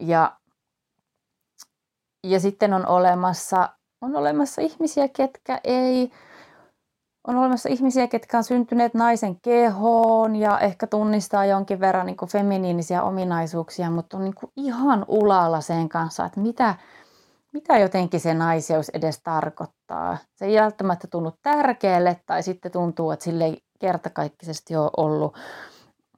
Ja, 0.00 0.36
ja 2.24 2.40
sitten 2.40 2.74
on 2.74 2.86
olemassa, 2.86 3.68
on 4.00 4.16
olemassa 4.16 4.62
ihmisiä, 4.62 5.08
ketkä 5.08 5.60
ei 5.64 6.12
on 7.26 7.36
olemassa 7.36 7.68
ihmisiä, 7.68 8.08
ketkä 8.08 8.38
on 8.38 8.44
syntyneet 8.44 8.94
naisen 8.94 9.40
kehoon 9.40 10.36
ja 10.36 10.58
ehkä 10.58 10.86
tunnistaa 10.86 11.46
jonkin 11.46 11.80
verran 11.80 12.06
niin 12.06 12.16
feminiinisiä 12.32 13.02
ominaisuuksia, 13.02 13.90
mutta 13.90 14.16
on 14.16 14.24
niin 14.24 14.34
ihan 14.56 15.04
ulalla 15.08 15.60
sen 15.60 15.88
kanssa, 15.88 16.24
että 16.24 16.40
mitä, 16.40 16.74
mitä 17.52 17.78
jotenkin 17.78 18.20
se 18.20 18.34
naiseus 18.34 18.88
edes 18.88 19.20
tarkoittaa. 19.22 20.18
Se 20.34 20.46
ei 20.46 20.60
välttämättä 20.60 21.08
tunnu 21.10 21.32
tärkeälle 21.42 22.20
tai 22.26 22.42
sitten 22.42 22.72
tuntuu, 22.72 23.10
että 23.10 23.24
sille 23.24 23.44
ei 23.44 23.62
kertakaikkisesti 23.78 24.76
ole 24.76 24.90
ollut 24.96 25.36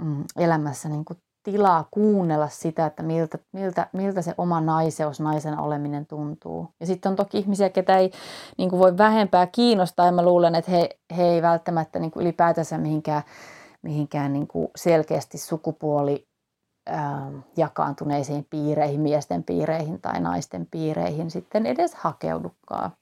mm, 0.02 0.24
elämässä 0.38 0.88
niin 0.88 1.04
kuin 1.04 1.18
tilaa 1.44 1.88
kuunnella 1.90 2.48
sitä, 2.48 2.86
että 2.86 3.02
miltä, 3.02 3.38
miltä, 3.52 3.86
miltä 3.92 4.22
se 4.22 4.34
oma 4.38 4.60
naiseus, 4.60 5.20
naisen 5.20 5.58
oleminen 5.58 6.06
tuntuu. 6.06 6.68
Ja 6.80 6.86
sitten 6.86 7.10
on 7.10 7.16
toki 7.16 7.38
ihmisiä, 7.38 7.70
ketä 7.70 7.96
ei 7.96 8.10
niin 8.58 8.70
kuin 8.70 8.80
voi 8.80 8.98
vähempää 8.98 9.46
kiinnostaa, 9.46 10.06
ja 10.06 10.12
mä 10.12 10.22
luulen, 10.22 10.54
että 10.54 10.70
he, 10.70 10.88
he 11.16 11.22
ei 11.22 11.42
välttämättä 11.42 11.98
niin 11.98 12.10
kuin 12.10 12.22
ylipäätänsä 12.22 12.78
mihinkään, 12.78 13.22
mihinkään 13.82 14.32
niin 14.32 14.46
kuin 14.46 14.68
selkeästi 14.76 15.38
sukupuoli 15.38 16.26
ää, 16.86 17.30
jakaantuneisiin 17.56 18.46
piireihin, 18.50 19.00
miesten 19.00 19.44
piireihin 19.44 20.00
tai 20.00 20.20
naisten 20.20 20.66
piireihin 20.70 21.30
sitten 21.30 21.66
edes 21.66 21.94
hakeudukaan. 21.94 22.92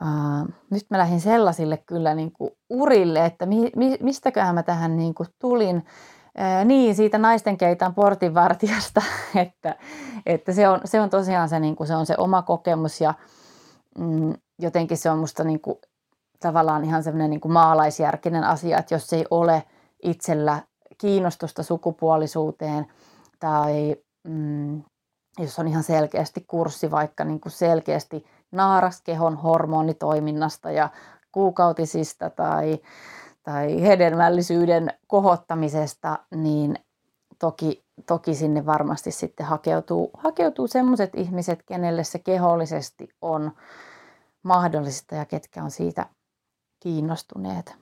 Uh, 0.00 0.54
nyt 0.70 0.86
mä 0.90 0.98
lähdin 0.98 1.20
sellaisille 1.20 1.76
kyllä 1.76 2.14
niin 2.14 2.32
kuin 2.32 2.50
urille, 2.70 3.26
että 3.26 3.46
mi, 3.46 3.70
mi, 3.76 3.98
mistäköhän 4.00 4.54
mä 4.54 4.62
tähän 4.62 4.96
niin 4.96 5.14
kuin 5.14 5.28
tulin. 5.38 5.86
Niin, 6.64 6.94
siitä 6.94 7.18
naisten 7.18 7.56
keitan 7.56 7.94
portinvartijasta, 7.94 9.02
että, 9.36 9.76
että 10.26 10.52
se, 10.52 10.68
on, 10.68 10.80
se 10.84 11.00
on 11.00 11.10
tosiaan 11.10 11.48
se, 11.48 11.60
niin 11.60 11.76
kuin, 11.76 11.86
se, 11.86 11.96
on 11.96 12.06
se 12.06 12.14
oma 12.18 12.42
kokemus 12.42 13.00
ja 13.00 13.14
mm, 13.98 14.34
jotenkin 14.58 14.96
se 14.96 15.10
on 15.10 15.18
musta 15.18 15.44
niin 15.44 15.60
kuin, 15.60 15.78
tavallaan 16.40 16.84
ihan 16.84 17.02
semmoinen 17.02 17.30
niin 17.30 17.52
maalaisjärkinen 17.52 18.44
asia, 18.44 18.78
että 18.78 18.94
jos 18.94 19.12
ei 19.12 19.24
ole 19.30 19.62
itsellä 20.02 20.62
kiinnostusta 20.98 21.62
sukupuolisuuteen 21.62 22.86
tai 23.40 23.96
mm, 24.24 24.82
jos 25.38 25.58
on 25.58 25.68
ihan 25.68 25.82
selkeästi 25.82 26.44
kurssi 26.48 26.90
vaikka 26.90 27.24
niin 27.24 27.40
kuin 27.40 27.52
selkeästi 27.52 28.26
naaraskehon 28.52 29.36
hormonitoiminnasta 29.36 30.70
ja 30.70 30.88
kuukautisista 31.32 32.30
tai 32.30 32.78
tai 33.42 33.82
hedelmällisyyden 33.82 34.88
kohottamisesta, 35.06 36.18
niin 36.34 36.78
toki, 37.38 37.84
toki 38.06 38.34
sinne 38.34 38.66
varmasti 38.66 39.10
sitten 39.10 39.46
hakeutuu, 39.46 40.10
hakeutuu 40.14 40.66
sellaiset 40.66 41.10
ihmiset, 41.14 41.62
kenelle 41.62 42.04
se 42.04 42.18
kehollisesti 42.18 43.08
on 43.20 43.52
mahdollista 44.42 45.14
ja 45.14 45.24
ketkä 45.24 45.64
on 45.64 45.70
siitä 45.70 46.06
kiinnostuneet. 46.80 47.76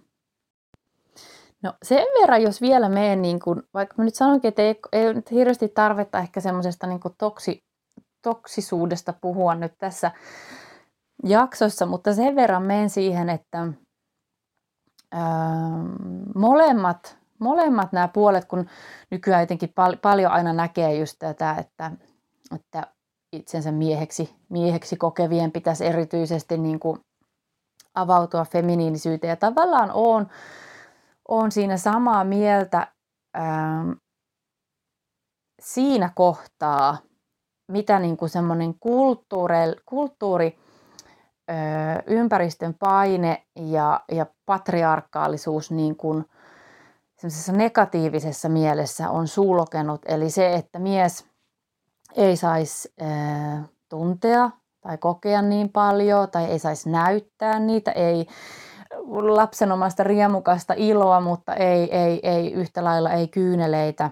No 1.63 1.75
sen 1.83 2.07
verran, 2.21 2.43
jos 2.43 2.61
vielä 2.61 2.89
menen, 2.89 3.23
niin 3.23 3.41
kun, 3.41 3.63
vaikka 3.75 3.95
mä 3.99 4.05
nyt 4.05 4.15
sanoinkin, 4.15 4.49
että 4.49 4.63
ei, 4.63 4.81
ei 4.93 5.15
nyt 5.15 5.31
hirveästi 5.31 5.69
tarvetta 5.69 6.19
ehkä 6.19 6.41
semmoisesta 6.41 6.87
niin 6.87 7.01
toksi, 7.19 7.65
toksisuudesta 8.23 9.13
puhua 9.13 9.55
nyt 9.55 9.73
tässä 9.79 10.11
jaksossa, 11.25 11.87
mutta 11.87 12.15
sen 12.15 12.37
verran 12.37 12.63
menen 12.63 12.91
siihen, 12.91 13.29
että 13.31 13.69
molemmat, 16.35 17.19
molemmat 17.39 17.93
nämä 17.93 18.09
puolet, 18.09 18.45
kun 18.45 18.67
nykyään 19.11 19.43
jotenkin 19.43 19.73
pal- 19.75 19.97
paljon 20.03 20.33
aina 20.33 20.53
näkee 20.53 20.95
just 20.95 21.17
tätä, 21.19 21.55
että, 21.59 21.91
että 22.55 22.87
itsensä 23.33 23.73
mieheksi, 23.73 24.37
mieheksi 24.49 24.97
kokevien 24.97 25.53
pitäisi 25.53 25.87
erityisesti 25.87 26.59
niin 26.59 26.81
kuin 26.81 27.01
avautua 27.95 28.45
feminiinisyyteen. 28.45 29.31
Ja 29.31 29.37
tavallaan 29.37 29.91
on, 29.95 30.29
on 31.29 31.53
siinä 31.53 31.77
samaa 31.77 32.25
mieltä 32.25 32.87
ähm, 33.37 33.91
siinä 35.63 36.11
kohtaa, 36.15 36.99
mitä 37.73 37.99
niin 37.99 38.17
kuin 38.17 38.29
semmoinen 38.29 38.75
kulttuuri, 38.81 39.57
kulttuuri 39.87 40.59
ympäristön 42.07 42.75
paine 42.75 43.43
ja, 43.57 44.01
ja 44.13 44.27
patriarkaalisuus 44.47 45.71
niin 45.71 45.97
kuin 45.97 46.25
negatiivisessa 47.53 48.49
mielessä 48.49 49.11
on 49.11 49.29
sulkenut. 49.29 50.03
Eli 50.07 50.31
se, 50.31 50.55
että 50.55 50.79
mies 50.79 51.27
ei 52.17 52.37
saisi 52.37 52.95
tuntea 53.89 54.51
tai 54.81 54.99
kokea 54.99 55.43
niin 55.43 55.69
paljon 55.69 56.31
tai 56.31 56.45
ei 56.45 56.59
saisi 56.59 56.91
näyttää 56.91 57.59
niitä, 57.59 57.93
ei 57.93 58.27
lapsenomasta 59.23 60.05
riemukasta 60.05 60.75
iloa, 60.77 61.21
mutta 61.21 61.55
ei, 61.55 61.97
ei, 61.97 62.21
ei 62.23 62.53
yhtä 62.53 62.85
lailla 62.85 63.11
ei 63.11 63.29
kyyneleitä. 63.29 64.11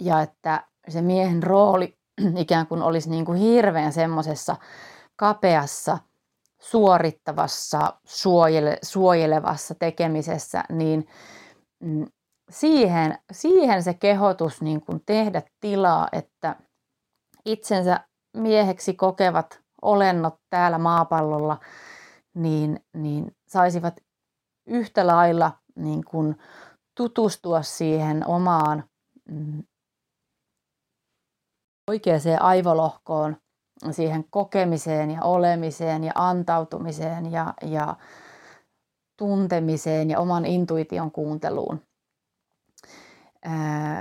Ja 0.00 0.20
että 0.20 0.64
se 0.88 1.02
miehen 1.02 1.42
rooli 1.42 1.98
ikään 2.36 2.66
kuin 2.66 2.82
olisi 2.82 3.10
niin 3.10 3.24
kuin 3.24 3.38
hirveän 3.38 3.92
semmoisessa 3.92 4.56
kapeassa– 5.16 5.98
suorittavassa, 6.60 8.00
suojele, 8.04 8.78
suojelevassa 8.82 9.74
tekemisessä, 9.74 10.64
niin 10.68 11.08
mm, 11.80 12.06
siihen, 12.50 13.18
siihen 13.32 13.82
se 13.82 13.94
kehotus 13.94 14.62
niin 14.62 14.80
kuin 14.80 15.02
tehdä 15.06 15.42
tilaa, 15.60 16.08
että 16.12 16.56
itsensä 17.44 18.00
mieheksi 18.36 18.94
kokevat 18.94 19.60
olennot 19.82 20.34
täällä 20.50 20.78
maapallolla, 20.78 21.58
niin, 22.34 22.80
niin 22.96 23.36
saisivat 23.48 23.94
yhtä 24.66 25.06
lailla 25.06 25.52
niin 25.76 26.04
kuin 26.04 26.36
tutustua 26.96 27.62
siihen 27.62 28.26
omaan 28.26 28.84
mm, 29.28 29.62
oikeaan 31.90 32.20
aivolohkoon 32.40 33.36
siihen 33.90 34.24
kokemiseen 34.30 35.10
ja 35.10 35.22
olemiseen 35.22 36.04
ja 36.04 36.12
antautumiseen 36.14 37.32
ja, 37.32 37.54
ja 37.62 37.96
tuntemiseen 39.16 40.10
ja 40.10 40.20
oman 40.20 40.46
intuition 40.46 41.10
kuunteluun. 41.10 41.82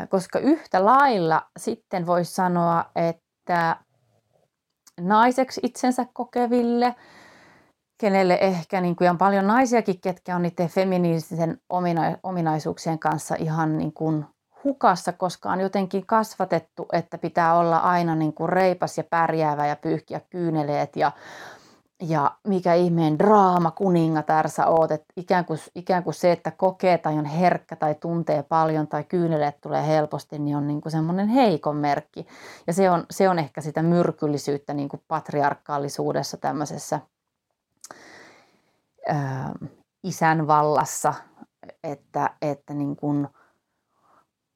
Koska 0.10 0.40
yhtä 0.40 0.86
lailla 0.86 1.50
sitten 1.60 2.06
voisi 2.06 2.34
sanoa, 2.34 2.86
että 2.96 3.78
naiseksi 5.02 5.62
itsensä 5.64 6.06
kokeville, 6.14 6.96
kenelle 8.02 8.38
ehkä 8.42 8.82
niin 8.82 8.96
kuin 8.96 9.10
on 9.10 9.18
paljon 9.18 9.48
naisiakin, 9.48 10.02
ketkä 10.02 10.36
on 10.36 10.42
niiden 10.42 10.70
feminiinisen 10.70 11.62
omina- 11.70 12.18
ominaisuuksien 12.24 13.00
kanssa 13.00 13.36
ihan 13.36 13.78
niin 13.78 13.94
kuin 13.94 14.26
hukassa, 14.64 15.14
koska 15.14 15.52
on 15.52 15.60
jotenkin 15.60 16.06
kasvatettu, 16.06 16.88
että 16.94 17.18
pitää 17.18 17.56
olla 17.58 17.78
aina 17.78 18.16
niin 18.16 18.34
kuin 18.34 18.50
reipas 18.50 18.98
ja 18.98 19.04
pärjäävä 19.04 19.68
ja 19.68 19.76
pyyhkiä 19.76 20.22
kyyneleet 20.30 20.96
ja, 20.96 21.12
ja 22.02 22.32
mikä 22.48 22.74
ihmeen 22.74 23.20
draama 23.20 23.72
kuningatar 23.72 24.50
sä 24.50 24.68
oot. 24.68 24.92
Että 24.92 25.14
ikään, 25.18 25.46
kuin, 25.46 25.60
ikään 25.76 26.04
kuin 26.04 26.14
se, 26.14 26.32
että 26.32 26.52
kokee 26.52 26.98
tai 26.98 27.18
on 27.18 27.26
herkkä 27.26 27.76
tai 27.76 27.96
tuntee 27.96 28.44
paljon 28.44 28.88
tai 28.88 29.04
kyyneleet 29.04 29.62
tulee 29.62 29.88
helposti, 29.88 30.40
niin 30.40 30.58
on 30.58 30.68
niin 30.68 30.82
kuin 30.82 30.92
semmoinen 30.92 31.28
heikon 31.28 31.76
merkki. 31.76 32.28
Ja 32.68 32.74
se 32.74 32.90
on, 32.90 33.06
se 33.12 33.30
on 33.30 33.40
ehkä 33.40 33.62
sitä 33.62 33.84
myrkyllisyyttä 33.84 34.74
niin 34.74 34.90
kuin 34.90 35.02
patriarkaalisuudessa 35.08 36.38
tämmöisessä 36.38 37.00
ää, 39.08 39.52
isän 40.04 40.48
vallassa, 40.48 41.14
että, 41.84 42.30
että 42.42 42.74
niin 42.74 42.96
kuin– 42.96 43.28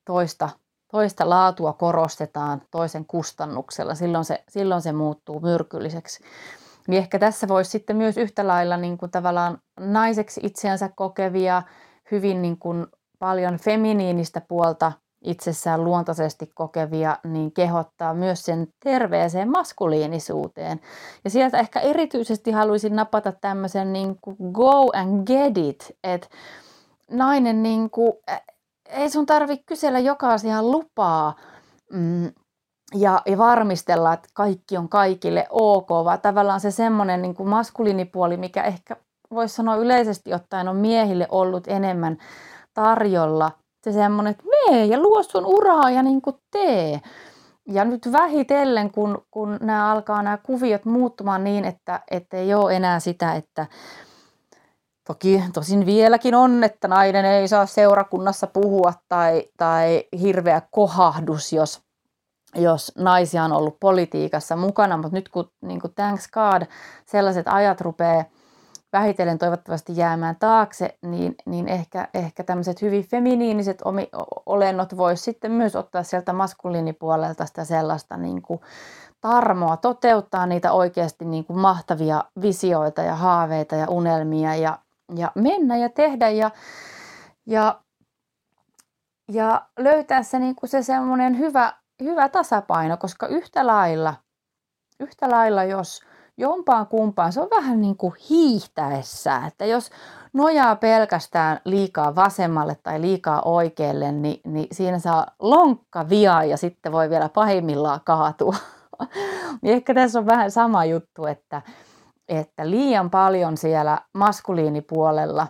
toista, 0.05 0.49
toista 0.91 1.29
laatua 1.29 1.73
korostetaan 1.73 2.61
toisen 2.71 3.05
kustannuksella, 3.05 3.95
silloin 3.95 4.25
se, 4.25 4.43
silloin 4.49 4.81
se 4.81 4.91
muuttuu 4.91 5.39
myrkylliseksi. 5.39 6.23
Niin 6.87 6.97
ehkä 6.97 7.19
tässä 7.19 7.47
voisi 7.47 7.71
sitten 7.71 7.95
myös 7.95 8.17
yhtä 8.17 8.47
lailla 8.47 8.77
niin 8.77 8.97
kuin 8.97 9.11
tavallaan 9.11 9.57
naiseksi 9.79 10.41
itseänsä 10.43 10.89
kokevia, 10.95 11.63
hyvin 12.11 12.41
niin 12.41 12.59
kuin 12.59 12.87
paljon 13.19 13.57
feminiinistä 13.57 14.41
puolta 14.41 14.91
itsessään 15.23 15.83
luontaisesti 15.83 16.51
kokevia, 16.55 17.17
niin 17.23 17.51
kehottaa 17.51 18.13
myös 18.13 18.45
sen 18.45 18.67
terveeseen 18.83 19.51
maskuliinisuuteen. 19.51 20.79
Ja 21.23 21.29
sieltä 21.29 21.57
ehkä 21.57 21.79
erityisesti 21.79 22.51
haluaisin 22.51 22.95
napata 22.95 23.31
tämmöisen 23.31 23.93
niin 23.93 24.17
kuin 24.21 24.37
go 24.51 24.89
and 24.93 25.27
get 25.27 25.57
it, 25.57 25.97
että 26.03 26.27
nainen 27.11 27.63
niin 27.63 27.89
kuin, 27.89 28.13
ei 28.93 29.09
sun 29.09 29.25
tarvi 29.25 29.57
kysellä 29.57 29.99
joka 29.99 30.29
asiaan 30.29 30.71
lupaa 30.71 31.35
mm, 31.91 32.31
ja, 32.95 33.21
ja 33.25 33.37
varmistella, 33.37 34.13
että 34.13 34.29
kaikki 34.33 34.77
on 34.77 34.89
kaikille 34.89 35.47
ok, 35.49 35.89
vaan 35.89 36.21
tavallaan 36.21 36.59
se 36.59 36.71
semmoinen 36.71 37.21
niin 37.21 37.35
maskuliinipuoli, 37.43 38.37
mikä 38.37 38.63
ehkä 38.63 38.95
voisi 39.33 39.55
sanoa 39.55 39.75
yleisesti 39.75 40.33
ottaen 40.33 40.67
on 40.67 40.75
miehille 40.75 41.27
ollut 41.31 41.67
enemmän 41.67 42.17
tarjolla. 42.73 43.51
Se 43.83 43.91
semmoinen, 43.91 44.31
että 44.31 44.43
mee 44.43 44.85
ja 44.85 44.99
luo 44.99 45.23
sun 45.23 45.45
uraa 45.45 45.89
ja 45.89 46.03
niin 46.03 46.21
kuin 46.21 46.35
tee. 46.51 47.01
Ja 47.67 47.85
nyt 47.85 48.11
vähitellen, 48.11 48.91
kun, 48.91 49.25
kun 49.31 49.57
nämä 49.61 49.91
alkaa 49.91 50.23
nämä 50.23 50.37
kuviot 50.37 50.85
muuttumaan 50.85 51.43
niin, 51.43 51.65
että, 51.65 51.99
että 52.11 52.37
ei 52.37 52.53
ole 52.53 52.75
enää 52.75 52.99
sitä, 52.99 53.33
että, 53.33 53.67
Toki 55.07 55.43
tosin 55.53 55.85
vieläkin 55.85 56.35
on, 56.35 56.63
että 56.63 56.87
nainen 56.87 57.25
ei 57.25 57.47
saa 57.47 57.65
seurakunnassa 57.65 58.47
puhua 58.47 58.93
tai, 59.09 59.43
tai 59.57 60.03
hirveä 60.21 60.61
kohahdus, 60.71 61.53
jos, 61.53 61.81
jos 62.55 62.91
naisia 62.97 63.43
on 63.43 63.51
ollut 63.51 63.79
politiikassa 63.79 64.55
mukana, 64.55 64.97
mutta 64.97 65.17
nyt 65.17 65.29
kun 65.29 65.51
niin 65.61 65.81
kuin 65.81 65.93
thanks 65.93 66.27
God, 66.31 66.61
sellaiset 67.05 67.47
ajat 67.47 67.81
rupeaa 67.81 68.23
vähitellen 68.93 69.37
toivottavasti 69.37 69.97
jäämään 69.97 70.35
taakse, 70.39 70.97
niin, 71.01 71.35
niin 71.45 71.67
ehkä, 71.67 72.07
ehkä 72.13 72.43
tämmöiset 72.43 72.81
hyvin 72.81 73.07
feminiiniset 73.07 73.81
omi, 73.85 74.09
olennot 74.45 74.97
voisi 74.97 75.23
sitten 75.23 75.51
myös 75.51 75.75
ottaa 75.75 76.03
sieltä 76.03 76.33
maskuliinipuolelta 76.33 77.45
sitä 77.45 77.63
sellaista 77.63 78.17
niin 78.17 78.41
kuin 78.41 78.59
tarmoa 79.21 79.77
toteuttaa 79.77 80.45
niitä 80.45 80.71
oikeasti 80.71 81.25
niin 81.25 81.45
kuin 81.45 81.59
mahtavia 81.59 82.23
visioita 82.41 83.01
ja 83.01 83.15
haaveita 83.15 83.75
ja 83.75 83.87
unelmia 83.89 84.55
ja, 84.55 84.77
ja 85.17 85.31
mennä 85.35 85.77
ja 85.77 85.89
tehdä 85.89 86.29
ja, 86.29 86.51
ja, 87.45 87.81
ja 89.31 89.61
löytää 89.79 90.23
se, 90.23 90.39
niin 90.39 90.55
kuin 90.55 90.69
se 90.69 90.83
semmoinen 90.83 91.37
hyvä, 91.37 91.73
hyvä 92.03 92.29
tasapaino, 92.29 92.97
koska 92.97 93.27
yhtä 93.27 93.67
lailla, 93.67 94.15
yhtä 94.99 95.29
lailla 95.29 95.63
jos 95.63 96.01
jompaan 96.37 96.87
kumpaan, 96.87 97.33
se 97.33 97.41
on 97.41 97.49
vähän 97.55 97.81
niin 97.81 97.97
kuin 97.97 98.13
hiihtäessä, 98.29 99.41
että 99.47 99.65
jos 99.65 99.89
nojaa 100.33 100.75
pelkästään 100.75 101.59
liikaa 101.65 102.15
vasemmalle 102.15 102.77
tai 102.83 103.01
liikaa 103.01 103.41
oikealle, 103.41 104.11
niin, 104.11 104.41
niin 104.45 104.67
siinä 104.71 104.99
saa 104.99 105.27
lonkka 105.39 106.09
via 106.09 106.43
ja 106.43 106.57
sitten 106.57 106.91
voi 106.91 107.09
vielä 107.09 107.29
pahimmillaan 107.29 108.01
kaatua. 108.05 108.55
Ehkä 109.63 109.93
tässä 109.93 110.19
on 110.19 110.25
vähän 110.25 110.51
sama 110.51 110.85
juttu, 110.85 111.25
että, 111.25 111.61
että 112.37 112.69
liian 112.69 113.09
paljon 113.09 113.57
siellä 113.57 113.99
maskuliinipuolella, 114.13 115.47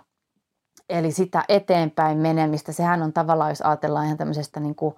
eli 0.90 1.12
sitä 1.12 1.44
eteenpäin 1.50 2.18
menemistä, 2.18 2.72
sehän 2.72 3.02
on 3.02 3.14
tavallaan, 3.14 3.52
jos 3.52 3.62
ajatellaan 3.62 4.06
ihan 4.06 4.18
tämmöisestä 4.18 4.60
niin 4.60 4.76
kuin 4.76 4.96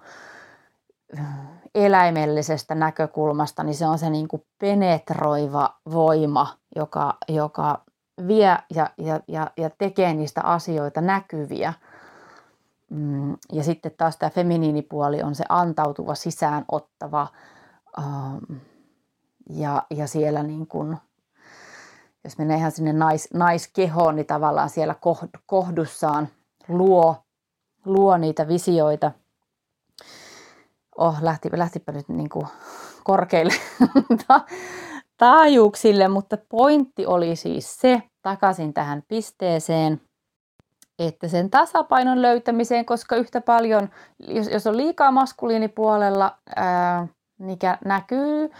eläimellisestä 1.74 2.74
näkökulmasta, 2.74 3.64
niin 3.64 3.74
se 3.74 3.86
on 3.86 3.98
se 3.98 4.10
niin 4.10 4.28
kuin 4.28 4.42
penetroiva 4.58 5.74
voima, 5.92 6.56
joka, 6.76 7.14
joka 7.28 7.84
vie 8.26 8.58
ja, 8.74 8.90
ja, 8.98 9.20
ja, 9.28 9.50
ja 9.56 9.70
tekee 9.78 10.14
niistä 10.14 10.42
asioita 10.42 11.00
näkyviä. 11.00 11.72
Mm, 12.90 13.36
ja 13.52 13.62
sitten 13.62 13.92
taas 13.96 14.16
tämä 14.16 14.30
feminiinipuoli 14.30 15.22
on 15.22 15.34
se 15.34 15.44
antautuva, 15.48 16.14
sisäänottava 16.14 17.26
ähm, 17.98 18.58
ja, 19.50 19.82
ja 19.90 20.06
siellä 20.06 20.42
niin 20.42 20.66
kuin, 20.66 20.96
jos 22.26 22.38
menee 22.38 22.56
ihan 22.56 22.72
sinne 22.72 22.92
nais, 22.92 23.28
naiskehoon, 23.34 24.16
niin 24.16 24.26
tavallaan 24.26 24.70
siellä 24.70 24.94
kohdussaan 25.46 26.28
luo, 26.68 27.16
luo 27.84 28.16
niitä 28.16 28.48
visioita– 28.48 29.12
oh, 30.96 31.16
lähti, 31.20 31.48
lähtipä 31.52 31.92
nyt 31.92 32.08
niin 32.08 32.28
kuin 32.28 32.46
korkeille 33.04 33.52
taajuuksille, 35.18 36.08
mutta 36.08 36.38
pointti 36.48 37.06
oli 37.06 37.36
siis 37.36 37.80
se, 37.80 38.02
takaisin 38.22 38.74
tähän 38.74 39.02
pisteeseen, 39.08 40.00
että 40.98 41.28
sen 41.28 41.50
tasapainon 41.50 42.22
löytämiseen, 42.22 42.84
koska 42.84 43.16
yhtä 43.16 43.40
paljon, 43.40 43.88
jos, 44.18 44.48
jos 44.48 44.66
on 44.66 44.76
liikaa 44.76 45.10
maskuliinipuolella, 45.10 46.38
ää, 46.56 47.06
mikä 47.38 47.78
näkyy 47.84 48.50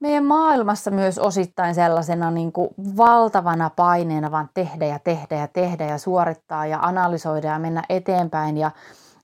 meidän 0.00 0.24
maailmassa 0.24 0.90
myös 0.90 1.18
osittain 1.18 1.74
sellaisena 1.74 2.30
niin 2.30 2.52
kuin 2.52 2.68
valtavana 2.96 3.70
paineena 3.70 4.30
vaan 4.30 4.50
tehdä 4.54 4.86
ja 4.86 4.98
tehdä 4.98 5.36
ja 5.36 5.48
tehdä 5.48 5.86
ja 5.86 5.98
suorittaa 5.98 6.66
ja 6.66 6.78
analysoida 6.82 7.48
ja 7.48 7.58
mennä 7.58 7.82
eteenpäin 7.88 8.56
ja 8.56 8.70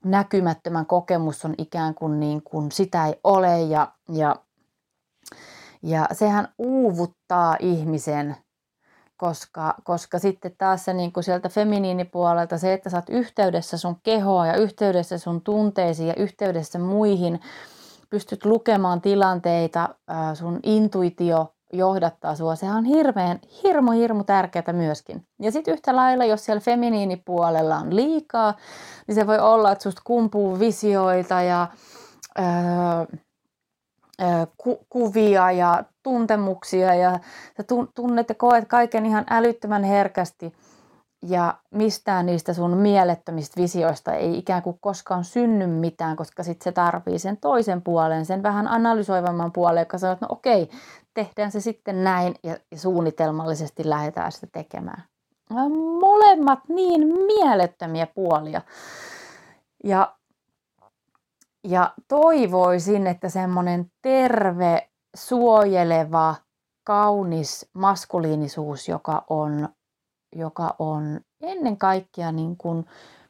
näkymättömän 0.03 0.85
kokemus 0.85 1.45
on 1.45 1.55
ikään 1.57 1.95
kuin, 1.95 2.19
niin 2.19 2.41
kuin 2.43 2.71
sitä 2.71 3.05
ei 3.05 3.19
ole 3.23 3.61
ja, 3.61 3.91
ja, 4.09 4.35
ja 5.83 6.07
sehän 6.11 6.47
uuvuttaa 6.57 7.57
ihmisen, 7.59 8.35
koska, 9.17 9.75
koska 9.83 10.19
sitten 10.19 10.51
taas 10.57 10.85
se 10.85 10.93
niin 10.93 11.13
kuin 11.13 11.23
sieltä 11.23 11.49
feminiinipuolelta 11.49 12.57
se, 12.57 12.73
että 12.73 12.89
sä 12.89 12.97
oot 12.97 13.09
yhteydessä 13.09 13.77
sun 13.77 13.95
kehoa 14.03 14.47
ja 14.47 14.55
yhteydessä 14.55 15.17
sun 15.17 15.41
tunteisiin 15.41 16.07
ja 16.07 16.15
yhteydessä 16.15 16.79
muihin, 16.79 17.39
pystyt 18.09 18.45
lukemaan 18.45 19.01
tilanteita, 19.01 19.89
sun 20.33 20.59
intuitio 20.63 21.53
johdattaa 21.73 22.35
sua. 22.35 22.55
Sehän 22.55 22.77
on 22.77 22.85
hirveän, 22.85 23.39
hirmu, 23.63 23.91
hirmu 23.91 24.23
tärkeää 24.23 24.73
myöskin. 24.73 25.25
Ja 25.41 25.51
sitten 25.51 25.73
yhtä 25.73 25.95
lailla, 25.95 26.25
jos 26.25 26.45
siellä 26.45 26.61
feminiinipuolella 26.61 27.77
on 27.77 27.95
liikaa, 27.95 28.53
niin 29.07 29.15
se 29.15 29.27
voi 29.27 29.39
olla, 29.39 29.71
että 29.71 29.83
susta 29.83 30.01
kumpuu 30.05 30.59
visioita 30.59 31.41
ja 31.41 31.67
öö, 32.39 32.45
ku, 34.57 34.79
kuvia 34.89 35.51
ja 35.51 35.83
tuntemuksia 36.03 36.95
ja 36.95 37.19
sä 37.57 37.63
tunnet 37.95 38.29
ja 38.29 38.35
koet 38.35 38.67
kaiken 38.67 39.05
ihan 39.05 39.25
älyttömän 39.29 39.83
herkästi 39.83 40.53
ja 41.21 41.57
mistään 41.71 42.25
niistä 42.25 42.53
sun 42.53 42.77
mielettömistä 42.77 43.61
visioista 43.61 44.13
ei 44.13 44.37
ikään 44.37 44.63
kuin 44.63 44.77
koskaan 44.81 45.23
synny 45.23 45.67
mitään, 45.67 46.15
koska 46.15 46.43
sitten 46.43 46.63
se 46.63 46.71
tarvii 46.71 47.19
sen 47.19 47.37
toisen 47.37 47.81
puolen, 47.81 48.25
sen 48.25 48.43
vähän 48.43 48.67
analysoivamman 48.67 49.51
puolen, 49.51 49.81
joka 49.81 49.97
sanoo, 49.97 50.13
että 50.13 50.25
no 50.25 50.33
okei, 50.33 50.69
tehdään 51.13 51.51
se 51.51 51.59
sitten 51.59 52.03
näin 52.03 52.35
ja, 52.43 52.57
suunnitelmallisesti 52.75 53.89
lähdetään 53.89 54.31
sitä 54.31 54.47
tekemään. 54.51 55.03
Molemmat 55.99 56.59
niin 56.69 57.07
mielettömiä 57.07 58.07
puolia. 58.07 58.61
Ja, 59.83 60.15
ja 61.63 61.93
toivoisin, 62.07 63.07
että 63.07 63.29
semmoinen 63.29 63.91
terve, 64.01 64.89
suojeleva, 65.15 66.35
kaunis 66.83 67.69
maskuliinisuus, 67.73 68.89
joka 68.89 69.23
on, 69.29 69.69
joka 70.35 70.75
on 70.79 71.19
ennen 71.41 71.77
kaikkea 71.77 72.31
niin 72.31 72.57
kuin 72.57 72.85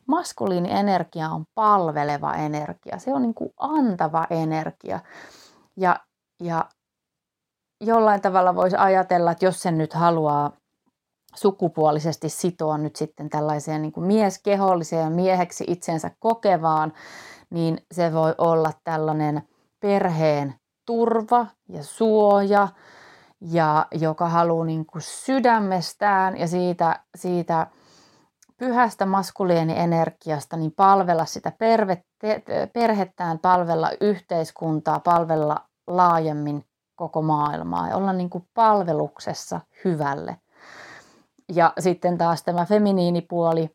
maskuliini 0.07 0.71
energia 0.71 1.29
on 1.29 1.45
palveleva 1.55 2.33
energia. 2.33 2.99
Se 2.99 3.13
on 3.13 3.21
niin 3.21 3.33
kuin 3.33 3.53
antava 3.59 4.27
energia. 4.29 4.99
Ja, 5.77 5.99
ja 6.43 6.65
jollain 7.81 8.21
tavalla 8.21 8.55
voisi 8.55 8.75
ajatella, 8.75 9.31
että 9.31 9.45
jos 9.45 9.61
sen 9.61 9.77
nyt 9.77 9.93
haluaa 9.93 10.51
sukupuolisesti 11.35 12.29
sitoa 12.29 12.77
nyt 12.77 12.95
sitten 12.95 13.29
tällaiseen 13.29 13.81
niin 13.81 13.91
kuin 13.91 14.07
mieskeholliseen 14.07 15.03
ja 15.03 15.09
mieheksi 15.09 15.63
itsensä 15.67 16.11
kokevaan, 16.19 16.93
niin 17.49 17.77
se 17.91 18.13
voi 18.13 18.35
olla 18.37 18.71
tällainen 18.83 19.41
perheen 19.79 20.55
turva 20.85 21.47
ja 21.69 21.83
suoja, 21.83 22.67
ja 23.41 23.85
joka 23.91 24.29
haluaa 24.29 24.65
niin 24.65 24.85
kuin 24.85 25.01
sydämestään 25.01 26.37
ja 26.37 26.47
siitä, 26.47 26.99
siitä 27.15 27.67
pyhästä 28.57 29.05
maskuliinienergiasta 29.05 30.57
niin 30.57 30.71
palvella 30.71 31.25
sitä 31.25 31.51
perhettään, 32.73 33.39
palvella 33.39 33.89
yhteiskuntaa, 34.01 34.99
palvella 34.99 35.57
laajemmin 35.87 36.65
koko 36.95 37.21
maailmaa 37.21 37.87
ja 37.87 37.95
olla 37.95 38.13
niin 38.13 38.29
kuin 38.29 38.47
palveluksessa 38.53 39.59
hyvälle. 39.85 40.37
Ja 41.49 41.73
sitten 41.79 42.17
taas 42.17 42.43
tämä 42.43 42.65
feminiinipuoli, 42.65 43.69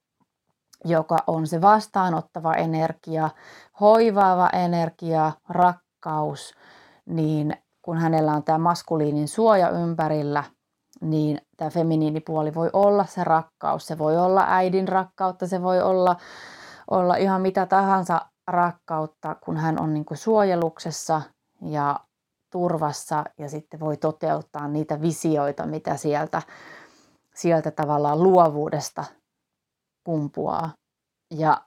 joka 0.85 1.17
on 1.27 1.47
se 1.47 1.61
vastaanottava 1.61 2.55
energia, 2.55 3.31
hoivaava 3.81 4.49
energia, 4.49 5.33
rakkaus, 5.49 6.55
niin 7.07 7.57
kun 7.83 7.99
hänellä 7.99 8.33
on 8.33 8.43
tämä 8.43 8.59
maskuliinin 8.59 9.29
suoja 9.29 9.71
ympärillä, 9.71 10.45
niin 11.01 11.41
tämä 11.57 11.71
feminiinipuoli 11.71 12.55
voi 12.55 12.71
olla 12.73 13.07
se 13.07 13.25
rakkaus. 13.25 13.87
Se 13.87 13.99
voi 13.99 14.19
olla 14.19 14.45
äidin 14.49 14.89
rakkautta, 14.89 15.47
se 15.47 15.63
voi 15.63 15.83
olla, 15.83 16.17
olla 16.91 17.17
ihan 17.17 17.43
mitä 17.43 17.67
tahansa 17.67 18.21
rakkautta, 18.47 19.37
kun 19.45 19.57
hän 19.57 19.81
on 19.81 19.95
niin 19.95 20.05
suojeluksessa 20.15 21.23
ja 21.61 22.01
turvassa 22.53 23.25
ja 23.39 23.49
sitten 23.49 23.81
voi 23.81 23.97
toteuttaa 23.97 24.69
niitä 24.69 25.01
visioita, 25.01 25.67
mitä 25.67 25.97
sieltä, 25.97 26.43
sieltä 27.35 27.71
tavallaan 27.71 28.23
luovuudesta 28.23 29.05
kumpuaa. 30.05 30.71
Ja 31.31 31.61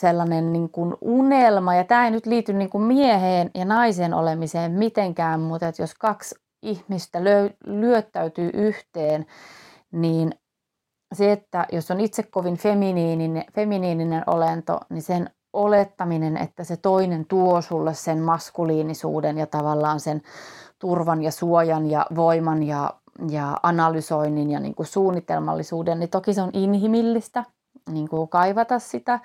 sellainen 0.00 0.52
niin 0.52 0.70
kuin 0.70 0.94
unelma, 1.00 1.74
ja 1.74 1.84
tämä 1.84 2.04
ei 2.04 2.10
nyt 2.10 2.26
liity 2.26 2.52
niin 2.52 2.70
kuin 2.70 2.84
mieheen 2.84 3.50
ja 3.54 3.64
naisen 3.64 4.14
olemiseen 4.14 4.72
mitenkään, 4.72 5.40
mutta 5.40 5.68
että 5.68 5.82
jos 5.82 5.94
kaksi 5.94 6.34
ihmistä 6.62 7.18
löy- 7.18 7.56
lyöttäytyy 7.66 8.50
yhteen, 8.54 9.26
niin 9.92 10.34
se, 11.14 11.32
että 11.32 11.66
jos 11.72 11.90
on 11.90 12.00
itse 12.00 12.22
kovin 12.22 12.56
feminiininen, 12.56 13.44
feminiininen 13.52 14.22
olento, 14.26 14.80
niin 14.90 15.02
sen 15.02 15.30
olettaminen, 15.52 16.36
että 16.36 16.64
se 16.64 16.76
toinen 16.76 17.26
tuo 17.26 17.62
sulle 17.62 17.94
sen 17.94 18.18
maskuliinisuuden 18.18 19.38
ja 19.38 19.46
tavallaan 19.46 20.00
sen 20.00 20.22
turvan 20.78 21.22
ja 21.22 21.32
suojan 21.32 21.90
ja 21.90 22.06
voiman 22.16 22.62
ja, 22.62 22.94
ja 23.30 23.56
analysoinnin 23.62 24.50
ja 24.50 24.60
niin 24.60 24.74
kuin 24.74 24.86
suunnitelmallisuuden, 24.86 26.00
niin 26.00 26.10
toki 26.10 26.34
se 26.34 26.42
on 26.42 26.50
inhimillistä 26.52 27.44
niin 27.90 28.08
kuin 28.08 28.28
kaivata 28.28 28.78
sitä, 28.78 29.20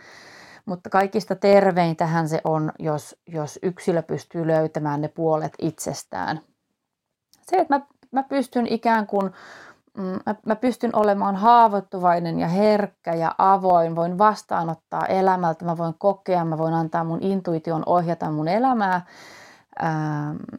mutta 0.66 0.90
kaikista 0.90 1.36
terveintähän 1.36 2.30
se 2.30 2.42
on, 2.44 2.72
jos, 2.80 3.16
jos 3.28 3.60
yksilö 3.64 4.02
pystyy 4.02 4.48
löytämään 4.48 5.02
ne 5.02 5.08
puolet 5.08 5.54
itsestään. 5.62 6.40
Se, 7.42 7.58
että 7.58 7.76
mä, 7.76 7.86
mä 8.12 8.24
pystyn 8.24 8.68
ikään 8.68 9.08
kuin 9.08 9.32
mm, 9.98 10.20
mä, 10.26 10.36
mä 10.46 10.56
pystyn 10.56 10.96
olemaan 10.96 11.36
haavoittuvainen 11.36 12.40
ja 12.40 12.48
herkkä 12.48 13.14
ja 13.14 13.36
avoin, 13.38 13.96
voin 13.96 14.18
vastaanottaa 14.18 15.06
elämältä, 15.06 15.66
mä 15.66 15.78
voin 15.78 15.94
kokea, 15.98 16.46
mä 16.46 16.58
voin 16.58 16.74
antaa 16.74 17.04
mun 17.04 17.22
intuition 17.22 17.84
ohjata 17.86 18.32
mun 18.32 18.48
elämää, 18.48 19.06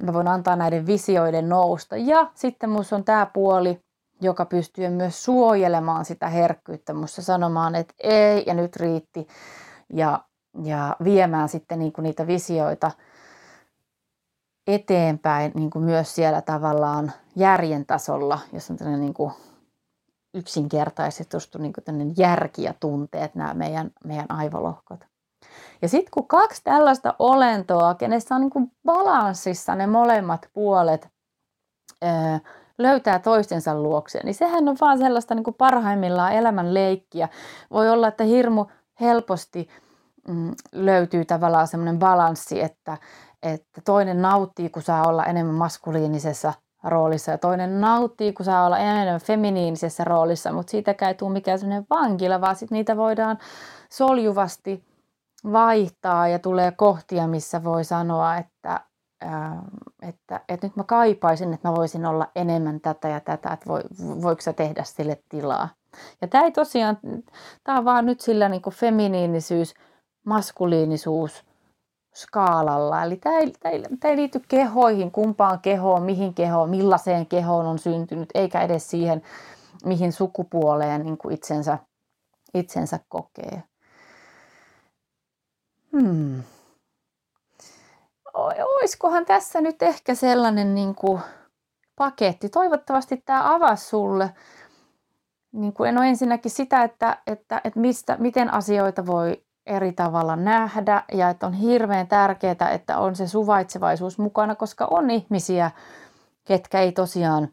mä 0.02 0.12
voin 0.12 0.28
antaa 0.28 0.56
näiden 0.56 0.86
visioiden 0.86 1.48
nousta. 1.48 1.96
Ja 1.96 2.30
sitten 2.34 2.70
musta 2.70 2.96
on 2.96 3.04
tämä 3.04 3.26
puoli, 3.26 3.80
joka 4.20 4.44
pystyy 4.44 4.88
myös 4.88 5.24
suojelemaan 5.24 6.04
sitä 6.04 6.28
herkkyyttä 6.28 6.94
musta 6.94 7.22
sanomaan, 7.22 7.74
että 7.74 7.94
ei 7.98 8.44
ja 8.46 8.54
nyt 8.54 8.76
riitti 8.76 9.26
ja, 9.92 10.20
ja 10.64 10.96
viemään 11.04 11.48
sitten 11.48 11.78
niin 11.78 11.92
kuin 11.92 12.02
niitä 12.02 12.26
visioita 12.26 12.90
eteenpäin 14.66 15.52
niin 15.54 15.70
kuin 15.70 15.84
myös 15.84 16.14
siellä 16.14 16.42
tavallaan 16.42 17.12
järjen 17.36 17.86
tasolla, 17.86 18.38
jos 18.52 18.70
on 18.70 18.76
tällainen 18.76 19.00
niin 19.00 19.14
kuin 19.14 19.32
yksinkertaisesti 20.34 21.36
niin 21.58 21.72
kuin 21.72 22.14
järki 22.16 22.62
ja 22.62 22.74
tunteet, 22.80 23.34
nämä 23.34 23.54
meidän, 23.54 23.90
meidän 24.04 24.26
aivolohkot. 24.28 25.04
Ja 25.82 25.88
sitten 25.88 26.10
kun 26.10 26.28
kaksi 26.28 26.64
tällaista 26.64 27.14
olentoa, 27.18 27.94
kenessä 27.94 28.34
on 28.34 28.40
niin 28.40 28.50
kuin 28.50 28.72
balanssissa 28.84 29.74
ne 29.74 29.86
molemmat 29.86 30.48
puolet, 30.52 31.08
löytää 32.78 33.18
toistensa 33.18 33.74
luokse, 33.82 34.20
niin 34.24 34.34
sehän 34.34 34.68
on 34.68 34.76
vaan 34.80 34.98
sellaista 34.98 35.34
niin 35.34 35.44
kuin 35.44 35.54
parhaimmillaan 35.54 36.32
elämän 36.32 36.74
leikkiä. 36.74 37.28
Voi 37.70 37.90
olla, 37.90 38.08
että 38.08 38.24
hirmu 38.24 38.66
helposti 39.00 39.68
mm, 40.28 40.52
löytyy 40.72 41.24
tavallaan 41.24 41.68
semmoinen 41.68 41.98
balanssi, 41.98 42.62
että, 42.62 42.98
että 43.42 43.80
toinen 43.84 44.22
nauttii, 44.22 44.68
kun 44.68 44.82
saa 44.82 45.08
olla 45.08 45.24
enemmän 45.24 45.54
maskuliinisessa 45.54 46.52
roolissa 46.84 47.30
ja 47.30 47.38
toinen 47.38 47.80
nauttii, 47.80 48.32
kun 48.32 48.44
saa 48.44 48.66
olla 48.66 48.78
enemmän 48.78 49.20
feminiinisessä 49.20 50.04
roolissa, 50.04 50.52
mutta 50.52 50.70
siitäkään 50.70 51.08
ei 51.08 51.14
tule 51.14 51.32
mikään 51.32 51.58
sellainen 51.58 51.86
vankila, 51.90 52.40
vaan 52.40 52.56
sitten 52.56 52.76
niitä 52.76 52.96
voidaan 52.96 53.38
soljuvasti 53.90 54.84
vaihtaa 55.52 56.28
ja 56.28 56.38
tulee 56.38 56.70
kohtia, 56.70 57.26
missä 57.26 57.64
voi 57.64 57.84
sanoa, 57.84 58.36
että, 58.36 58.80
ää, 59.20 59.62
että, 60.02 60.40
että 60.48 60.66
nyt 60.66 60.76
mä 60.76 60.84
kaipaisin, 60.84 61.54
että 61.54 61.68
mä 61.68 61.74
voisin 61.74 62.06
olla 62.06 62.28
enemmän 62.36 62.80
tätä 62.80 63.08
ja 63.08 63.20
tätä, 63.20 63.52
että 63.52 63.66
voi, 63.66 63.82
voiko 64.22 64.40
sä 64.40 64.52
tehdä 64.52 64.84
sille 64.84 65.22
tilaa. 65.28 65.68
Ja 66.20 66.28
tämä 66.28 66.44
ei 66.44 66.52
tosiaan, 66.52 66.98
tämä 67.64 67.78
on 67.78 67.84
vaan 67.84 68.06
nyt 68.06 68.20
sillä 68.20 68.48
niin 68.48 68.62
feminiinisyys, 68.70 69.74
maskuliinisuus 70.24 71.44
skaalalla. 72.14 73.02
Eli 73.02 73.16
tämä 73.16 73.38
ei, 73.38 73.50
tämä, 73.60 73.72
ei, 73.72 73.82
tämä 74.00 74.10
ei 74.10 74.16
liity 74.16 74.40
kehoihin, 74.48 75.10
kumpaan 75.10 75.60
kehoon, 75.60 76.02
mihin 76.02 76.34
kehoon, 76.34 76.70
millaiseen 76.70 77.26
kehoon 77.26 77.66
on 77.66 77.78
syntynyt, 77.78 78.28
eikä 78.34 78.62
edes 78.62 78.90
siihen, 78.90 79.22
mihin 79.84 80.12
sukupuoleen 80.12 81.02
niin 81.02 81.18
kuin 81.18 81.34
itsensä, 81.34 81.78
itsensä 82.54 83.00
kokee. 83.08 83.62
Hmm. 85.92 86.42
Oiskohan 88.82 89.24
tässä 89.26 89.60
nyt 89.60 89.82
ehkä 89.82 90.14
sellainen 90.14 90.74
niin 90.74 90.94
kuin 90.94 91.20
paketti. 91.96 92.48
Toivottavasti 92.48 93.22
tämä 93.24 93.54
avasi 93.54 93.86
sulle 93.88 94.34
niin 95.56 95.72
kuin 95.72 95.98
ole 95.98 96.08
ensinnäkin 96.08 96.50
sitä, 96.50 96.82
että, 96.82 97.18
että, 97.26 97.60
että 97.64 97.80
mistä, 97.80 98.16
miten 98.20 98.52
asioita 98.54 99.06
voi 99.06 99.42
eri 99.66 99.92
tavalla 99.92 100.36
nähdä 100.36 101.02
ja 101.12 101.30
että 101.30 101.46
on 101.46 101.52
hirveän 101.52 102.06
tärkeää, 102.06 102.70
että 102.74 102.98
on 102.98 103.16
se 103.16 103.28
suvaitsevaisuus 103.28 104.18
mukana, 104.18 104.54
koska 104.54 104.88
on 104.90 105.10
ihmisiä, 105.10 105.70
ketkä 106.44 106.80
ei 106.80 106.92
tosiaan 106.92 107.48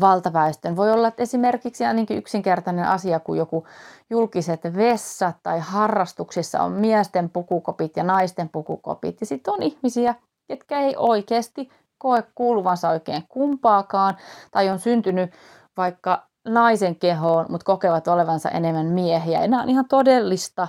valtaväestön. 0.00 0.76
Voi 0.76 0.92
olla 0.92 1.08
että 1.08 1.22
esimerkiksi 1.22 1.84
ainakin 1.84 2.16
yksinkertainen 2.16 2.84
asia 2.84 3.20
kuin 3.20 3.38
joku 3.38 3.66
julkiset 4.10 4.60
vessat 4.76 5.36
tai 5.42 5.60
harrastuksissa 5.60 6.62
on 6.62 6.72
miesten 6.72 7.30
pukukopit 7.30 7.96
ja 7.96 8.04
naisten 8.04 8.48
pukukopit. 8.48 9.20
Ja 9.20 9.26
sitten 9.26 9.54
on 9.54 9.62
ihmisiä, 9.62 10.14
ketkä 10.48 10.80
ei 10.80 10.94
oikeasti 10.96 11.70
koe 11.98 12.24
kuuluvansa 12.34 12.88
oikein 12.88 13.24
kumpaakaan 13.28 14.16
tai 14.50 14.70
on 14.70 14.78
syntynyt 14.78 15.30
vaikka 15.76 16.31
naisen 16.44 16.96
kehoon, 16.96 17.46
mutta 17.48 17.64
kokevat 17.64 18.08
olevansa 18.08 18.50
enemmän 18.50 18.86
miehiä. 18.86 19.40
Ja 19.40 19.48
nämä 19.48 19.62
on 19.62 19.68
ihan 19.68 19.84
todellista, 19.88 20.68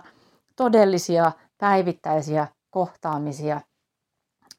todellisia 0.55 1.31
päivittäisiä 1.57 2.47
kohtaamisia 2.69 3.61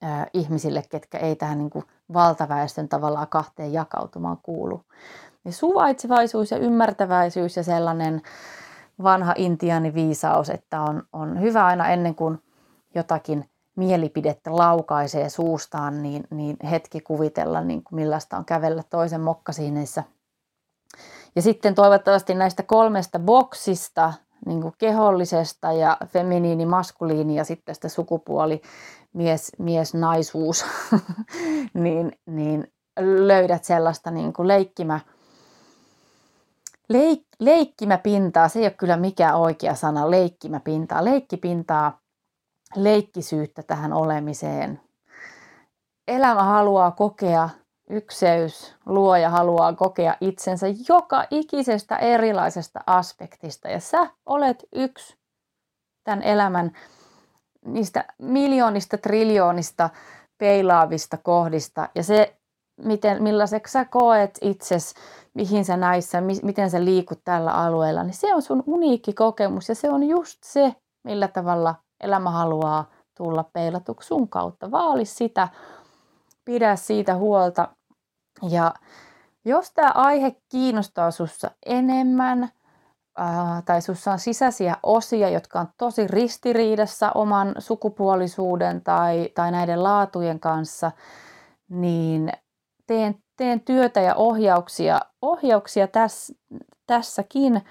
ää, 0.03 0.27
ihmisille, 0.33 0.83
ketkä 0.89 1.19
ei 1.19 1.37
tähän 1.37 1.59
niin 1.59 1.71
kuin 1.71 1.85
valtaväestön 2.13 2.89
tavallaan 2.89 3.29
kahteen 3.29 3.73
jakautumaan 3.73 4.39
kuulu. 4.43 4.81
Ja 5.45 5.53
suvaitsevaisuus 5.53 6.51
ja 6.51 6.59
ymmärtäväisyys 6.59 7.57
ja 7.57 7.63
sellainen 7.63 8.23
vanha 9.03 9.35
intiani 9.37 9.95
viisaus, 9.95 10.51
että 10.51 10.81
on, 10.81 11.03
on 11.13 11.41
hyvä 11.41 11.67
aina 11.67 11.89
ennen 11.89 12.15
kuin 12.15 12.39
jotakin 12.95 13.51
mielipidettä 13.77 14.57
laukaisee 14.57 15.29
suustaan, 15.29 16.03
niin, 16.03 16.25
niin 16.31 16.57
hetki 16.71 17.01
kuvitella, 17.01 17.61
niin 17.61 17.85
kuin 17.85 17.97
millaista 17.97 18.37
on 18.37 18.45
kävellä 18.45 18.83
toisen 18.91 19.21
mokkasiineissa 19.21 20.03
ja 21.37 21.43
sitten 21.43 21.75
toivottavasti 21.75 22.35
näistä 22.35 22.63
kolmesta 22.63 23.19
boksista, 23.19 24.13
niin 24.47 24.63
kuin 24.63 24.75
kehollisesta 24.79 25.73
ja 25.73 25.97
feminiini, 26.07 26.67
maskuliini 26.67 27.37
ja 27.37 27.45
sitten 27.45 27.65
tästä 27.65 27.89
sukupuoli, 27.89 28.63
mies, 29.13 29.53
mies 29.59 29.95
naisuus, 29.95 30.65
niin, 31.75 32.13
niin 32.27 32.73
löydät 33.01 33.65
sellaista 33.65 34.11
niin 34.11 34.33
kuin 34.33 34.49
leikkimä, 34.49 35.01
leik, 36.89 37.23
leikkimäpintaa, 37.39 38.49
se 38.49 38.59
ei 38.59 38.65
ole 38.65 38.71
kyllä 38.71 38.97
mikään 38.97 39.37
oikea 39.37 39.75
sana, 39.75 40.11
leikkimäpintaa, 40.11 41.05
leikkipintaa, 41.05 42.01
leikkisyyttä 42.77 43.63
tähän 43.63 43.93
olemiseen. 43.93 44.81
Elämä 46.09 46.43
haluaa 46.43 46.91
kokea 46.91 47.49
ykseys, 47.91 48.75
luoja 48.87 49.31
haluaa 49.31 49.73
kokea 49.73 50.17
itsensä 50.21 50.67
joka 50.89 51.25
ikisestä 51.31 51.97
erilaisesta 51.97 52.81
aspektista. 52.87 53.69
Ja 53.69 53.81
sä 53.81 54.11
olet 54.27 54.65
yksi 54.73 55.17
tämän 56.05 56.23
elämän 56.23 56.73
niistä 57.65 58.05
miljoonista, 58.19 58.99
triljoonista 58.99 59.91
peilaavista 60.39 61.17
kohdista. 61.17 61.89
Ja 61.95 62.03
se, 62.03 62.37
miten, 62.81 63.23
millaiseksi 63.23 63.73
sä 63.73 63.85
koet 63.85 64.39
itses, 64.41 64.95
mihin 65.35 65.65
sä 65.65 65.77
näissä, 65.77 66.21
mi, 66.21 66.35
miten 66.43 66.71
sä 66.71 66.85
liikut 66.85 67.21
tällä 67.25 67.53
alueella, 67.53 68.03
niin 68.03 68.15
se 68.15 68.35
on 68.35 68.43
sun 68.43 68.63
uniikki 68.67 69.13
kokemus 69.13 69.69
ja 69.69 69.75
se 69.75 69.91
on 69.91 70.09
just 70.09 70.39
se, 70.45 70.75
millä 71.05 71.29
tavalla 71.29 71.75
elämä 72.01 72.31
haluaa 72.31 72.91
tulla 73.17 73.45
peilatuksi 73.53 74.07
sun 74.07 74.29
kautta. 74.29 74.71
Vaali 74.71 75.05
sitä, 75.05 75.49
pidä 76.45 76.77
siitä 76.77 77.15
huolta. 77.15 77.69
Ja 78.49 78.75
jos 79.45 79.73
tämä 79.75 79.91
aihe 79.95 80.37
kiinnostaa 80.49 81.11
sussa 81.11 81.51
enemmän, 81.67 82.49
ää, 83.17 83.63
tai 83.65 83.83
sussa 83.83 84.13
on 84.13 84.19
sisäisiä 84.19 84.77
osia, 84.83 85.29
jotka 85.29 85.61
on 85.61 85.69
tosi 85.79 86.07
ristiriidassa 86.07 87.13
oman 87.15 87.55
sukupuolisuuden 87.59 88.81
tai, 88.81 89.29
tai 89.35 89.51
näiden 89.51 89.83
laatujen 89.83 90.41
kanssa, 90.41 90.93
niin 91.69 92.33
teen, 92.87 93.15
teen 93.37 93.61
työtä 93.61 94.01
ja 94.01 94.15
ohjauksia, 94.15 95.01
ohjauksia 95.23 95.89
täs, 95.89 96.33
tässäkin. 96.87 97.63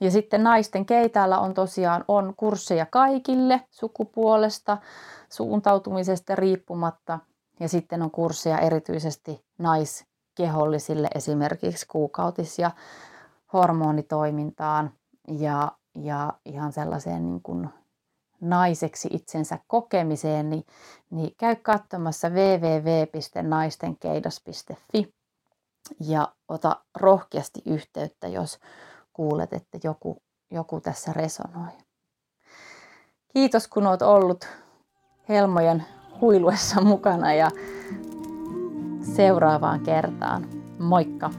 Ja 0.00 0.10
sitten 0.10 0.42
naisten 0.42 0.86
keitäällä 0.86 1.38
on 1.38 1.54
tosiaan 1.54 2.04
on 2.08 2.34
kursseja 2.36 2.86
kaikille 2.86 3.60
sukupuolesta, 3.70 4.78
suuntautumisesta 5.30 6.34
riippumatta– 6.34 7.18
ja 7.62 7.68
sitten 7.68 8.02
on 8.02 8.10
kursseja 8.10 8.58
erityisesti 8.58 9.44
naiskehollisille 9.58 11.08
esimerkiksi 11.14 11.86
kuukautis- 11.86 12.58
ja 12.58 12.70
hormonitoimintaan 13.52 14.92
ja, 15.28 15.72
ja 15.94 16.32
ihan 16.44 16.72
sellaiseen 16.72 17.24
niin 17.24 17.42
kuin 17.42 17.68
naiseksi 18.40 19.08
itsensä 19.12 19.58
kokemiseen, 19.66 20.50
niin, 20.50 20.64
niin 21.10 21.34
käy 21.38 21.56
katsomassa 21.56 22.28
www.naistenkeidos.fi 22.28 25.14
ja 26.00 26.28
ota 26.48 26.76
rohkeasti 26.96 27.62
yhteyttä, 27.66 28.28
jos 28.28 28.58
kuulet, 29.12 29.52
että 29.52 29.78
joku, 29.84 30.22
joku 30.50 30.80
tässä 30.80 31.12
resonoi. 31.12 31.68
Kiitos 33.28 33.68
kun 33.68 33.86
olet 33.86 34.02
ollut 34.02 34.48
Helmojen 35.28 35.86
huiluessa 36.22 36.80
mukana 36.80 37.34
ja 37.34 37.50
seuraavaan 39.02 39.80
kertaan. 39.80 40.46
Moikka! 40.78 41.30